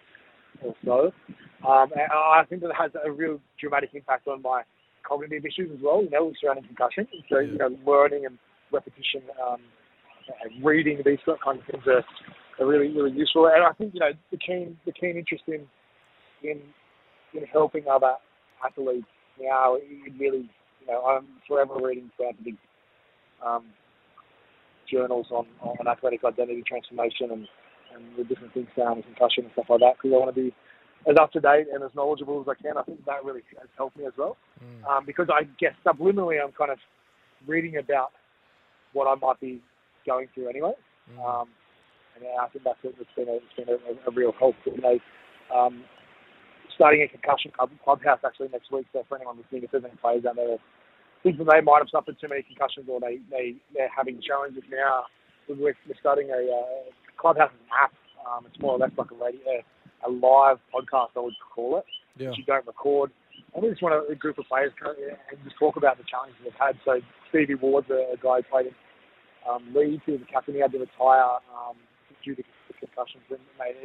[0.63, 1.13] or so.
[1.67, 4.63] Um, and I think that has a real dramatic impact on my
[5.07, 7.07] cognitive issues as well, you know, surrounding concussion.
[7.29, 8.37] So, you know, learning and
[8.71, 9.59] repetition, um,
[10.43, 12.03] and reading, these sort of kinds of things are,
[12.59, 13.47] are really, really useful.
[13.47, 15.67] And I think, you know, the keen, the keen interest in,
[16.43, 16.61] in,
[17.33, 18.13] in helping other
[18.65, 19.07] athletes
[19.39, 19.83] now, it
[20.19, 20.49] really,
[20.81, 22.57] you know, I'm forever reading throughout the big
[23.45, 23.65] um,
[24.91, 27.47] journals on, on athletic identity transformation and,
[27.95, 30.53] and the different things around concussion and stuff like that because I want to be
[31.09, 32.77] as up to date and as knowledgeable as I can.
[32.77, 34.85] I think that really has helped me as well Mm.
[34.89, 36.79] um, because I guess subliminally I'm kind of
[37.45, 38.11] reading about
[38.93, 39.61] what I might be
[40.05, 40.73] going through anyway.
[41.11, 41.19] Mm.
[41.19, 41.49] Um,
[42.15, 44.55] and I think that's it's been a, it's been a, a real help.
[44.65, 44.99] You know,
[45.53, 45.83] um,
[46.75, 48.85] starting a concussion club, clubhouse actually next week.
[48.93, 50.59] So for anyone listening, if there's any players out there that
[51.23, 54.63] think that they might have suffered too many concussions or they they they're having challenges
[54.69, 55.05] now,
[55.47, 57.93] we're, we're starting a uh, clubhouse app.
[58.23, 59.63] Um, it's more or less like a radio,
[60.05, 61.85] a live podcast, I would call it
[62.17, 62.29] Yeah.
[62.29, 63.11] which you don't record.
[63.53, 66.37] And we just want a, group of players come and just talk about the challenges
[66.43, 66.77] they've had.
[66.85, 68.75] So Stevie Ward's a, a guy who played in
[69.49, 70.55] um, Leeds, he was a captain.
[70.55, 71.77] He had to retire um,
[72.23, 73.23] due to the concussions.
[73.29, 73.77] And mate,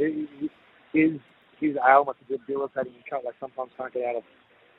[0.92, 1.20] his
[1.60, 2.94] his ailments are debilitating.
[2.94, 4.26] He can't like sometimes can't get out of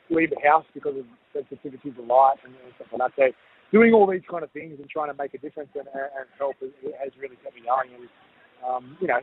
[0.08, 3.30] leave the house because of sensitivity to light and, and stuff like that.
[3.30, 3.36] So
[3.70, 6.56] doing all these kind of things and trying to make a difference and, and help
[6.58, 7.94] has really kept me going.
[7.94, 8.10] And
[8.66, 9.20] um, you know,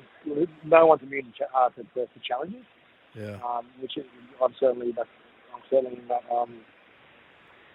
[0.65, 2.65] no one's immune to, uh, to, to, to challenges
[3.15, 3.38] Yeah.
[3.45, 4.06] um, which is,
[4.43, 5.10] I'm certainly that's,
[5.54, 6.54] I'm certainly in that um,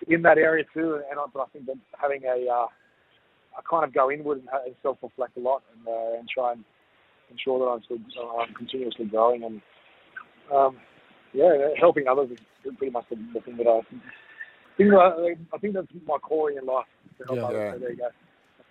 [0.09, 1.01] in that area too.
[1.11, 2.67] And I, but I think that having a uh,
[3.57, 6.65] I kind of go inward and, and self-reflect a lot and uh, and try and
[7.31, 9.61] ensure that I'm still uh, I'm continuously growing and
[10.53, 10.77] um,
[11.33, 12.39] yeah, helping others is
[12.79, 14.03] pretty much the, the thing that I think.
[14.79, 16.87] that I, I think that's my calling in life
[17.19, 17.45] to help Yeah.
[17.47, 17.63] others.
[17.63, 17.73] Yeah.
[17.73, 18.09] So there you go.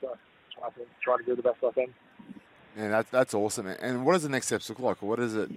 [0.02, 0.16] That's, uh,
[0.60, 1.94] try to try to do the best I can.
[2.78, 3.68] And that's that's awesome.
[3.68, 5.02] And what does the next steps look like?
[5.02, 5.50] What does it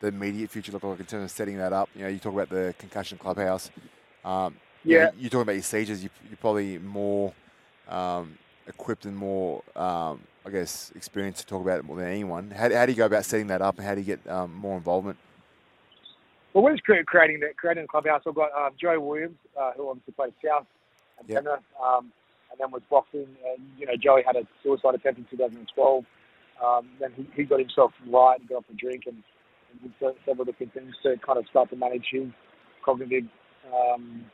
[0.00, 1.88] the immediate future look like in terms of setting that up?
[1.94, 3.70] You know, you talk about the concussion clubhouse.
[4.24, 5.10] Um, you know, Yeah.
[5.18, 6.02] you talk about your seizures.
[6.02, 7.32] You, you're probably more
[7.88, 12.50] um, equipped and more, um, I guess, experienced to talk about it more than anyone.
[12.50, 14.54] How, how do you go about setting that up, and how do you get um,
[14.54, 15.18] more involvement?
[16.52, 18.22] Well, we're just creating the creating the clubhouse.
[18.26, 20.66] I've got um, Joe Williams, uh, who obviously played South
[21.18, 21.44] and Yep.
[21.44, 21.60] Penrith.
[21.82, 22.12] Um,
[22.50, 23.26] and then was boxing.
[23.48, 26.04] And you know, Joey had a suicide attempt in 2012.
[26.60, 29.22] Um, then he, he got himself right and got off the drink and,
[29.70, 32.28] and did several different things to kind of start to manage his
[32.84, 33.24] cognitive
[33.72, 34.24] um,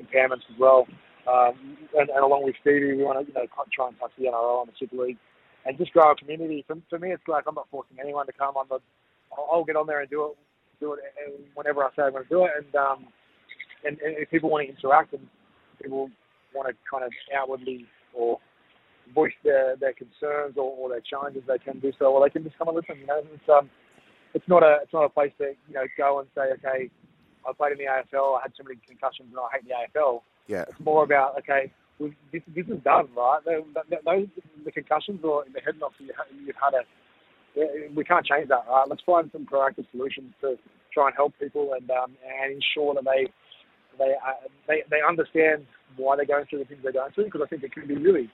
[0.00, 0.86] impairments as well.
[1.28, 4.24] Um, and, and along with Stevie, we want to you know try and touch the
[4.24, 5.18] NRL and the Super League,
[5.66, 6.64] and just grow a community.
[6.66, 8.54] For, for me, it's like I'm not forcing anyone to come.
[8.58, 8.80] I'm not,
[9.36, 10.36] I'll, I'll get on there and do it,
[10.80, 11.00] do it
[11.54, 12.52] whenever I say I'm going to do it.
[12.56, 13.06] And um,
[13.84, 15.26] and, and if people want to interact and
[15.82, 16.10] people
[16.54, 18.38] want to kind of outwardly or
[19.14, 22.44] voice their, their concerns or, or their challenges, they can do so, or they can
[22.44, 22.98] just come and listen.
[22.98, 23.70] You know, it's um,
[24.34, 26.90] it's not a it's not a place to you know go and say, okay,
[27.48, 30.20] I played in the AFL, I had so many concussions, and I hate the AFL.
[30.46, 30.64] Yeah.
[30.68, 33.40] It's more about okay, we, this this is done, right?
[33.44, 33.64] Those
[34.64, 36.10] the concussions or the head knocks you,
[36.44, 36.82] you've had a
[37.94, 38.86] we can't change that, right?
[38.88, 40.56] Let's find some proactive solutions to
[40.92, 43.26] try and help people and um, and ensure that they
[43.98, 45.66] they uh, they they understand
[45.96, 47.96] why they're going through the things they're going through because I think it can be
[47.96, 48.30] really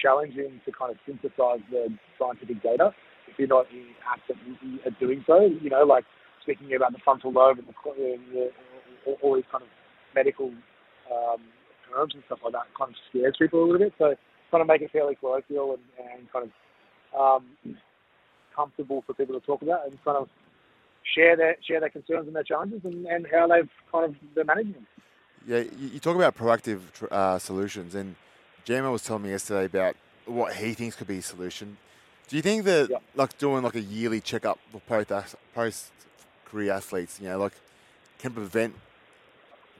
[0.00, 2.92] challenging to kind of synthesize the scientific data
[3.28, 5.40] if you're not in apt at doing so.
[5.40, 6.04] You know, like
[6.42, 8.50] speaking about the frontal lobe and the,
[9.04, 9.68] the all these kind of
[10.14, 10.48] medical
[11.10, 11.40] um,
[11.88, 13.92] terms and stuff like that kind of scares people a little bit.
[13.98, 14.14] So
[14.50, 16.52] trying to make it fairly colloquial and, and kind of
[17.18, 17.76] um,
[18.54, 20.28] comfortable for people to talk about and kind of
[21.14, 24.44] share their share their concerns and their challenges and, and how they've kind of they're
[24.44, 24.86] managing them.
[25.46, 28.14] Yeah, you talk about proactive uh, solutions, and
[28.66, 29.96] Jamo was telling me yesterday about
[30.26, 31.76] what he thinks could be a solution.
[32.28, 33.02] Do you think that, yep.
[33.14, 35.90] like, doing like a yearly checkup for post post
[36.44, 37.52] career athletes, you know, like,
[38.18, 38.74] can prevent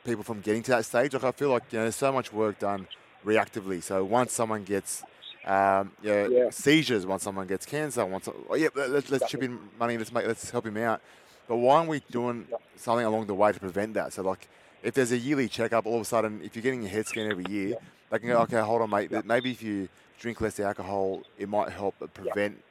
[0.05, 1.13] people from getting to that stage?
[1.15, 2.89] Like, I feel like you know, there's so much work done
[3.25, 3.83] reactively.
[3.83, 5.03] So once someone gets
[5.45, 6.51] um, you know, yeah.
[6.51, 10.27] seizures, once someone gets cancer, once oh, yeah, let's, let's chip in money, let's make,
[10.27, 11.01] let's help him out.
[11.49, 14.13] But why aren't we doing something along the way to prevent that?
[14.13, 14.49] So like,
[14.83, 17.31] if there's a yearly checkup, all of a sudden, if you're getting your head scan
[17.31, 17.77] every year,
[18.11, 19.11] they can go, okay, hold on, mate.
[19.25, 19.89] Maybe if you
[20.19, 22.63] drink less alcohol, it might help prevent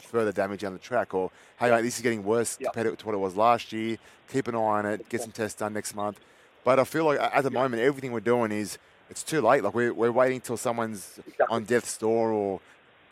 [0.00, 1.14] further damage down the track.
[1.14, 3.98] Or hey, mate, this is getting worse compared to what it was last year.
[4.32, 5.08] Keep an eye on it.
[5.08, 6.18] Get some tests done next month.
[6.64, 8.78] But I feel like at the moment, everything we're doing is
[9.10, 9.62] it's too late.
[9.62, 12.60] Like we're, we're waiting till someone's on death's door or,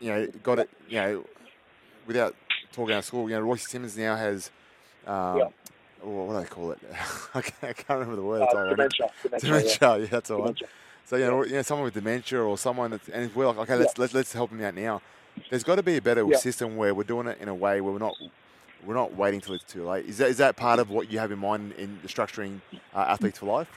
[0.01, 1.25] you know, got it, you know,
[2.07, 2.35] without
[2.73, 3.29] talking out school.
[3.29, 4.51] You know, Royce Simmons now has,
[5.07, 5.51] um,
[6.05, 6.13] yeah.
[6.13, 6.79] what do they call it?
[7.35, 8.43] I, can't, I can't remember the word.
[8.43, 9.11] Uh, dementia.
[9.23, 9.97] Dementia, dementia yeah.
[9.97, 10.07] yeah.
[10.11, 10.69] that's all dementia.
[11.07, 13.77] So, you know, you know, someone with dementia or someone that's, and we're like, okay,
[13.77, 14.01] let's, yeah.
[14.01, 15.03] let's, let's help them out now.
[15.51, 17.93] There's got to be a better system where we're doing it in a way where
[17.93, 18.15] we're not
[18.87, 20.07] we're not waiting till it's too late.
[20.07, 22.61] Is that, is that part of what you have in mind in structuring
[22.95, 23.69] uh, athletes for life?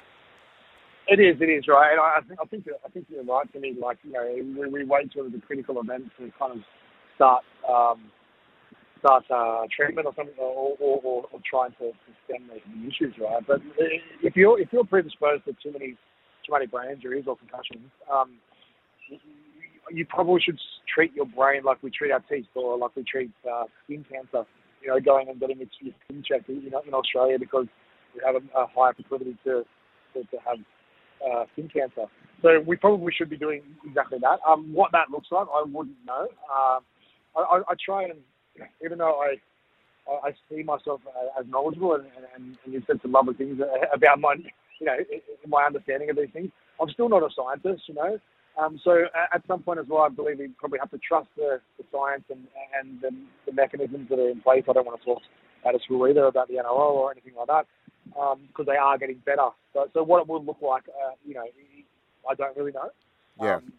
[1.07, 3.59] It is, it is right, and I think I think I think you're right to
[3.59, 3.75] me.
[3.79, 6.59] Like you know, we, we wait till the critical event to kind of
[7.15, 8.11] start um,
[8.99, 13.13] start uh, treatment or something, or, or, or, or trying to, to stem the, issues,
[13.19, 13.43] right?
[13.45, 13.61] But
[14.21, 15.97] if you're if you're predisposed to too many
[16.45, 18.37] too many brain injuries or concussions, um,
[19.91, 20.59] you, probably should
[20.93, 24.47] treat your brain like we treat our teeth or like we treat uh, skin cancer.
[24.81, 25.67] You know, going and getting your
[26.05, 26.49] skin checked.
[26.49, 27.65] You know, in Australia because
[28.13, 29.63] we have a, a higher proclivity to
[30.13, 30.57] to, to have
[31.25, 32.05] uh, skin cancer.
[32.41, 34.39] So we probably should be doing exactly that.
[34.47, 36.27] Um, what that looks like, I wouldn't know.
[36.51, 36.83] Um,
[37.35, 38.19] I, I, I try and,
[38.83, 39.37] even though I
[40.23, 41.01] I see myself
[41.39, 43.59] as knowledgeable and, and, and you said some lovely things
[43.93, 44.35] about my,
[44.79, 44.97] you know,
[45.47, 46.49] my understanding of these things.
[46.81, 48.19] I'm still not a scientist, you know.
[48.57, 51.59] Um, so at some point as well, I believe we probably have to trust the,
[51.77, 52.47] the science and,
[52.79, 53.11] and the,
[53.45, 54.63] the mechanisms that are in place.
[54.67, 55.21] I don't want to talk
[55.65, 57.65] out of school either about the NRL or anything like that
[58.05, 59.49] because um, they are getting better.
[59.73, 61.43] So, so what it will look like, uh, you know,
[62.29, 62.89] I don't really know.
[63.41, 63.55] Yeah.
[63.57, 63.73] Um,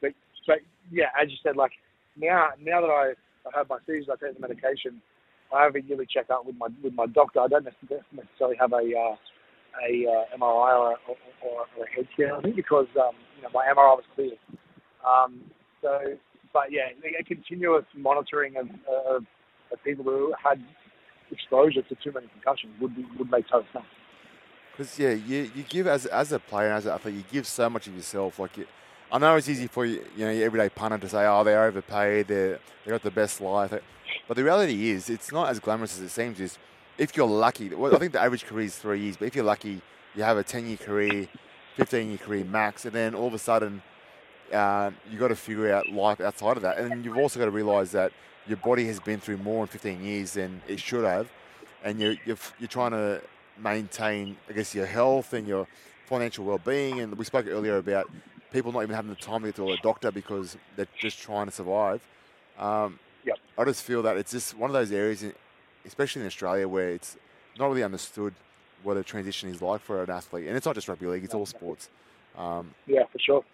[0.00, 0.12] but,
[0.46, 0.58] but
[0.90, 1.72] yeah, as you said, like
[2.16, 3.12] now, now that I,
[3.46, 5.00] I have my seizures, I take the medication.
[5.52, 7.40] I have a yearly checkup with my with my doctor.
[7.40, 7.66] I don't
[8.12, 9.16] necessarily have a uh,
[9.86, 12.32] a uh, MRI or, or, or, a head scan.
[12.32, 14.32] I think because um, you know my MRI was clear.
[15.06, 15.40] Um,
[15.80, 15.98] so,
[16.52, 19.24] but yeah, a continuous monitoring of, of,
[19.72, 20.62] of people who had
[21.30, 23.84] exposure to too many concussions would be, would make total sense.
[24.72, 27.68] Because yeah, you, you give as as a player as an athlete, you give so
[27.70, 28.38] much of yourself.
[28.38, 28.66] Like you,
[29.10, 31.64] I know it's easy for you, you know, your everyday punter to say, oh, they're
[31.64, 33.72] overpaid, they they got the best life.
[34.26, 36.40] But the reality is, it's not as glamorous as it seems.
[36.40, 36.58] Is
[36.98, 39.44] if you're lucky, well, I think the average career is three years, but if you're
[39.44, 39.80] lucky,
[40.14, 41.28] you have a ten year career,
[41.76, 43.82] fifteen year career max, and then all of a sudden,
[44.52, 47.50] uh, you got to figure out life outside of that, and you've also got to
[47.50, 48.12] realise that
[48.46, 51.30] your body has been through more in 15 years than it should have,
[51.82, 53.22] and you're, you're, you're trying to
[53.58, 55.66] maintain, I guess, your health and your
[56.06, 57.00] financial well-being.
[57.00, 58.10] And we spoke earlier about
[58.52, 61.46] people not even having the time to get to a doctor because they're just trying
[61.46, 62.00] to survive.
[62.58, 63.36] Um, yep.
[63.56, 65.24] I just feel that it's just one of those areas,
[65.84, 67.16] especially in Australia, where it's
[67.58, 68.34] not really understood
[68.82, 70.46] what a transition is like for an athlete.
[70.46, 71.88] And it's not just rugby league; it's all sports.
[72.36, 73.44] Um, yeah, for sure.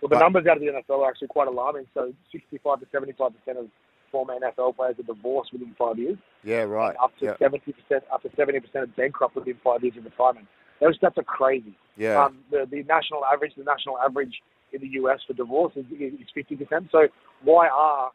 [0.00, 1.86] Well, the But- numbers out of the NFL are actually quite alarming.
[1.94, 3.70] So 65 to 75 percent of
[4.12, 6.18] former NFL players are divorced within five years.
[6.44, 6.94] Yeah, right.
[7.02, 10.04] Up to Yeah, 70 percent, up to 70 percent of bankrupt within five years of
[10.04, 10.46] retirement.
[10.84, 11.74] Those stats are crazy.
[11.96, 14.34] yeah, Um, the, the national average, the national average
[14.74, 16.90] in the US for divorce is, is 50%.
[16.92, 17.08] So
[17.42, 18.10] why are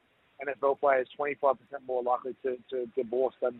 [0.45, 1.55] NFL players 25%
[1.87, 3.55] more likely to, to divorce than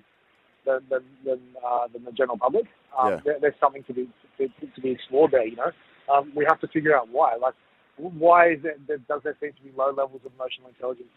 [0.66, 2.66] than than, than, uh, than the general public?
[2.97, 3.20] Um, Yeah.
[3.26, 4.07] there, there's something to be
[4.38, 5.47] to, to be explored there.
[5.47, 5.72] You know,
[6.14, 7.36] um, we have to figure out why.
[7.36, 7.55] Like,
[7.97, 11.10] why is it, there, does there seem to be low levels of emotional intelligence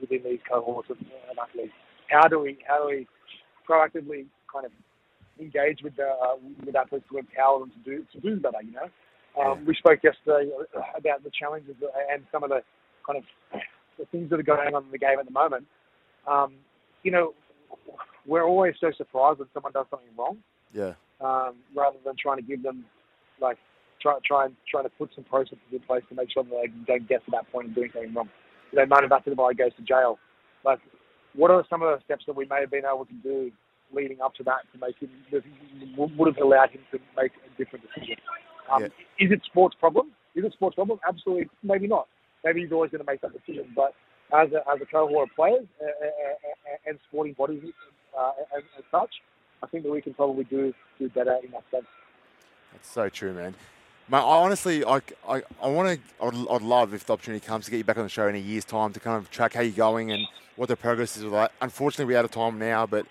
[0.00, 1.72] within these cohorts of, of athletes?
[2.08, 3.08] How do we how do we
[3.68, 4.72] proactively kind of
[5.42, 8.62] engage with the uh, with athletes to empower them to do to do better.
[8.62, 8.88] You know,
[9.40, 9.64] um, Yeah.
[9.66, 10.50] we spoke yesterday
[10.96, 11.76] about the challenges
[12.12, 12.62] and some of the
[13.06, 13.24] kind of
[13.98, 15.66] the things that are going on in the game at the moment.
[16.26, 16.54] Um,
[17.02, 17.34] you know,
[18.26, 20.38] we're always so surprised when someone does something wrong,
[20.72, 22.84] yeah, um, rather than trying to give them
[23.40, 23.58] like
[24.00, 26.68] try try and trying to put some processes in place to make sure that they
[26.86, 28.28] don't get to that point of doing something wrong.
[28.70, 30.18] You know, Manu Vatuvei goes to jail.
[30.64, 30.78] Like,
[31.34, 33.50] what are some of the steps that we may have been able to do
[33.92, 35.42] leading up to that to make him that
[35.96, 38.16] would have allowed him to make a different decision?
[38.70, 38.88] Um, Yeah.
[39.18, 40.12] Is it sports problem?
[40.34, 40.98] Is it sports problem?
[41.06, 42.08] Absolutely, maybe not.
[42.44, 43.72] Maybe he's always going to make that decision.
[43.76, 43.94] But
[44.32, 47.62] as a, as a cohort of players uh, uh, uh, and sporting bodies
[48.18, 49.10] uh, as, as such,
[49.62, 51.86] I think that we can probably do do better in that sense.
[52.72, 53.54] that's so true, man.
[54.08, 57.66] Mate, I honestly, I, I, I want to, I'd, I'd love if the opportunity comes
[57.66, 59.54] to get you back on the show in a year's time to kind of track
[59.54, 60.26] how you're going and
[60.56, 61.52] what the progress is with that.
[61.60, 63.06] Unfortunately, we're out of time now, but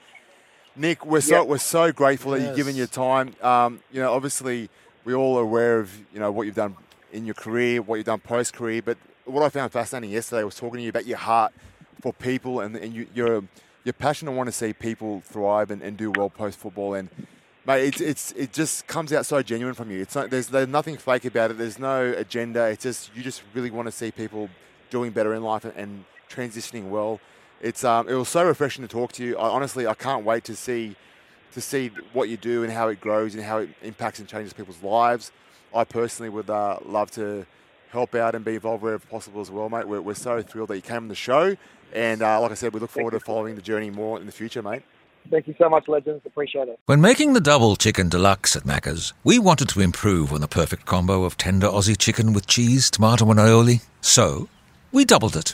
[0.76, 1.42] Nick, we're so Yeah.
[1.44, 3.36] we're so grateful that you've given your time.
[3.42, 4.70] Um, you know, obviously,
[5.04, 6.76] we're all aware of you know what you've done
[7.12, 8.82] in your career, what you've done post career.
[8.82, 11.54] But what I found fascinating yesterday was talking to you about your heart
[12.02, 13.44] for people and, and you, your
[13.84, 16.94] your passion to want to see people thrive and, and do well post football.
[16.94, 17.10] And
[17.66, 20.00] mate, it's it's it just comes out so genuine from you.
[20.02, 21.58] It's not, there's there's nothing fake about it.
[21.58, 22.68] There's no agenda.
[22.68, 24.50] It's just you just really want to see people
[24.90, 27.20] doing better in life and, and transitioning well.
[27.62, 29.38] It's um, it was so refreshing to talk to you.
[29.38, 30.96] I, honestly, I can't wait to see
[31.54, 34.54] to see what you do and how it grows and how it impacts and changes
[34.54, 35.32] people's lives.
[35.74, 37.46] I personally would uh, love to
[37.90, 39.88] help out and be involved wherever possible as well, mate.
[39.88, 41.56] We're, we're so thrilled that you came on the show,
[41.94, 44.32] and uh, like I said, we look forward to following the journey more in the
[44.32, 44.82] future, mate.
[45.30, 46.26] Thank you so much, legends.
[46.26, 46.80] Appreciate it.
[46.88, 50.86] When making the double chicken deluxe at Macca's, we wanted to improve on the perfect
[50.86, 53.84] combo of tender Aussie chicken with cheese, tomato, and aioli.
[54.02, 54.50] So,
[54.92, 55.54] we doubled it.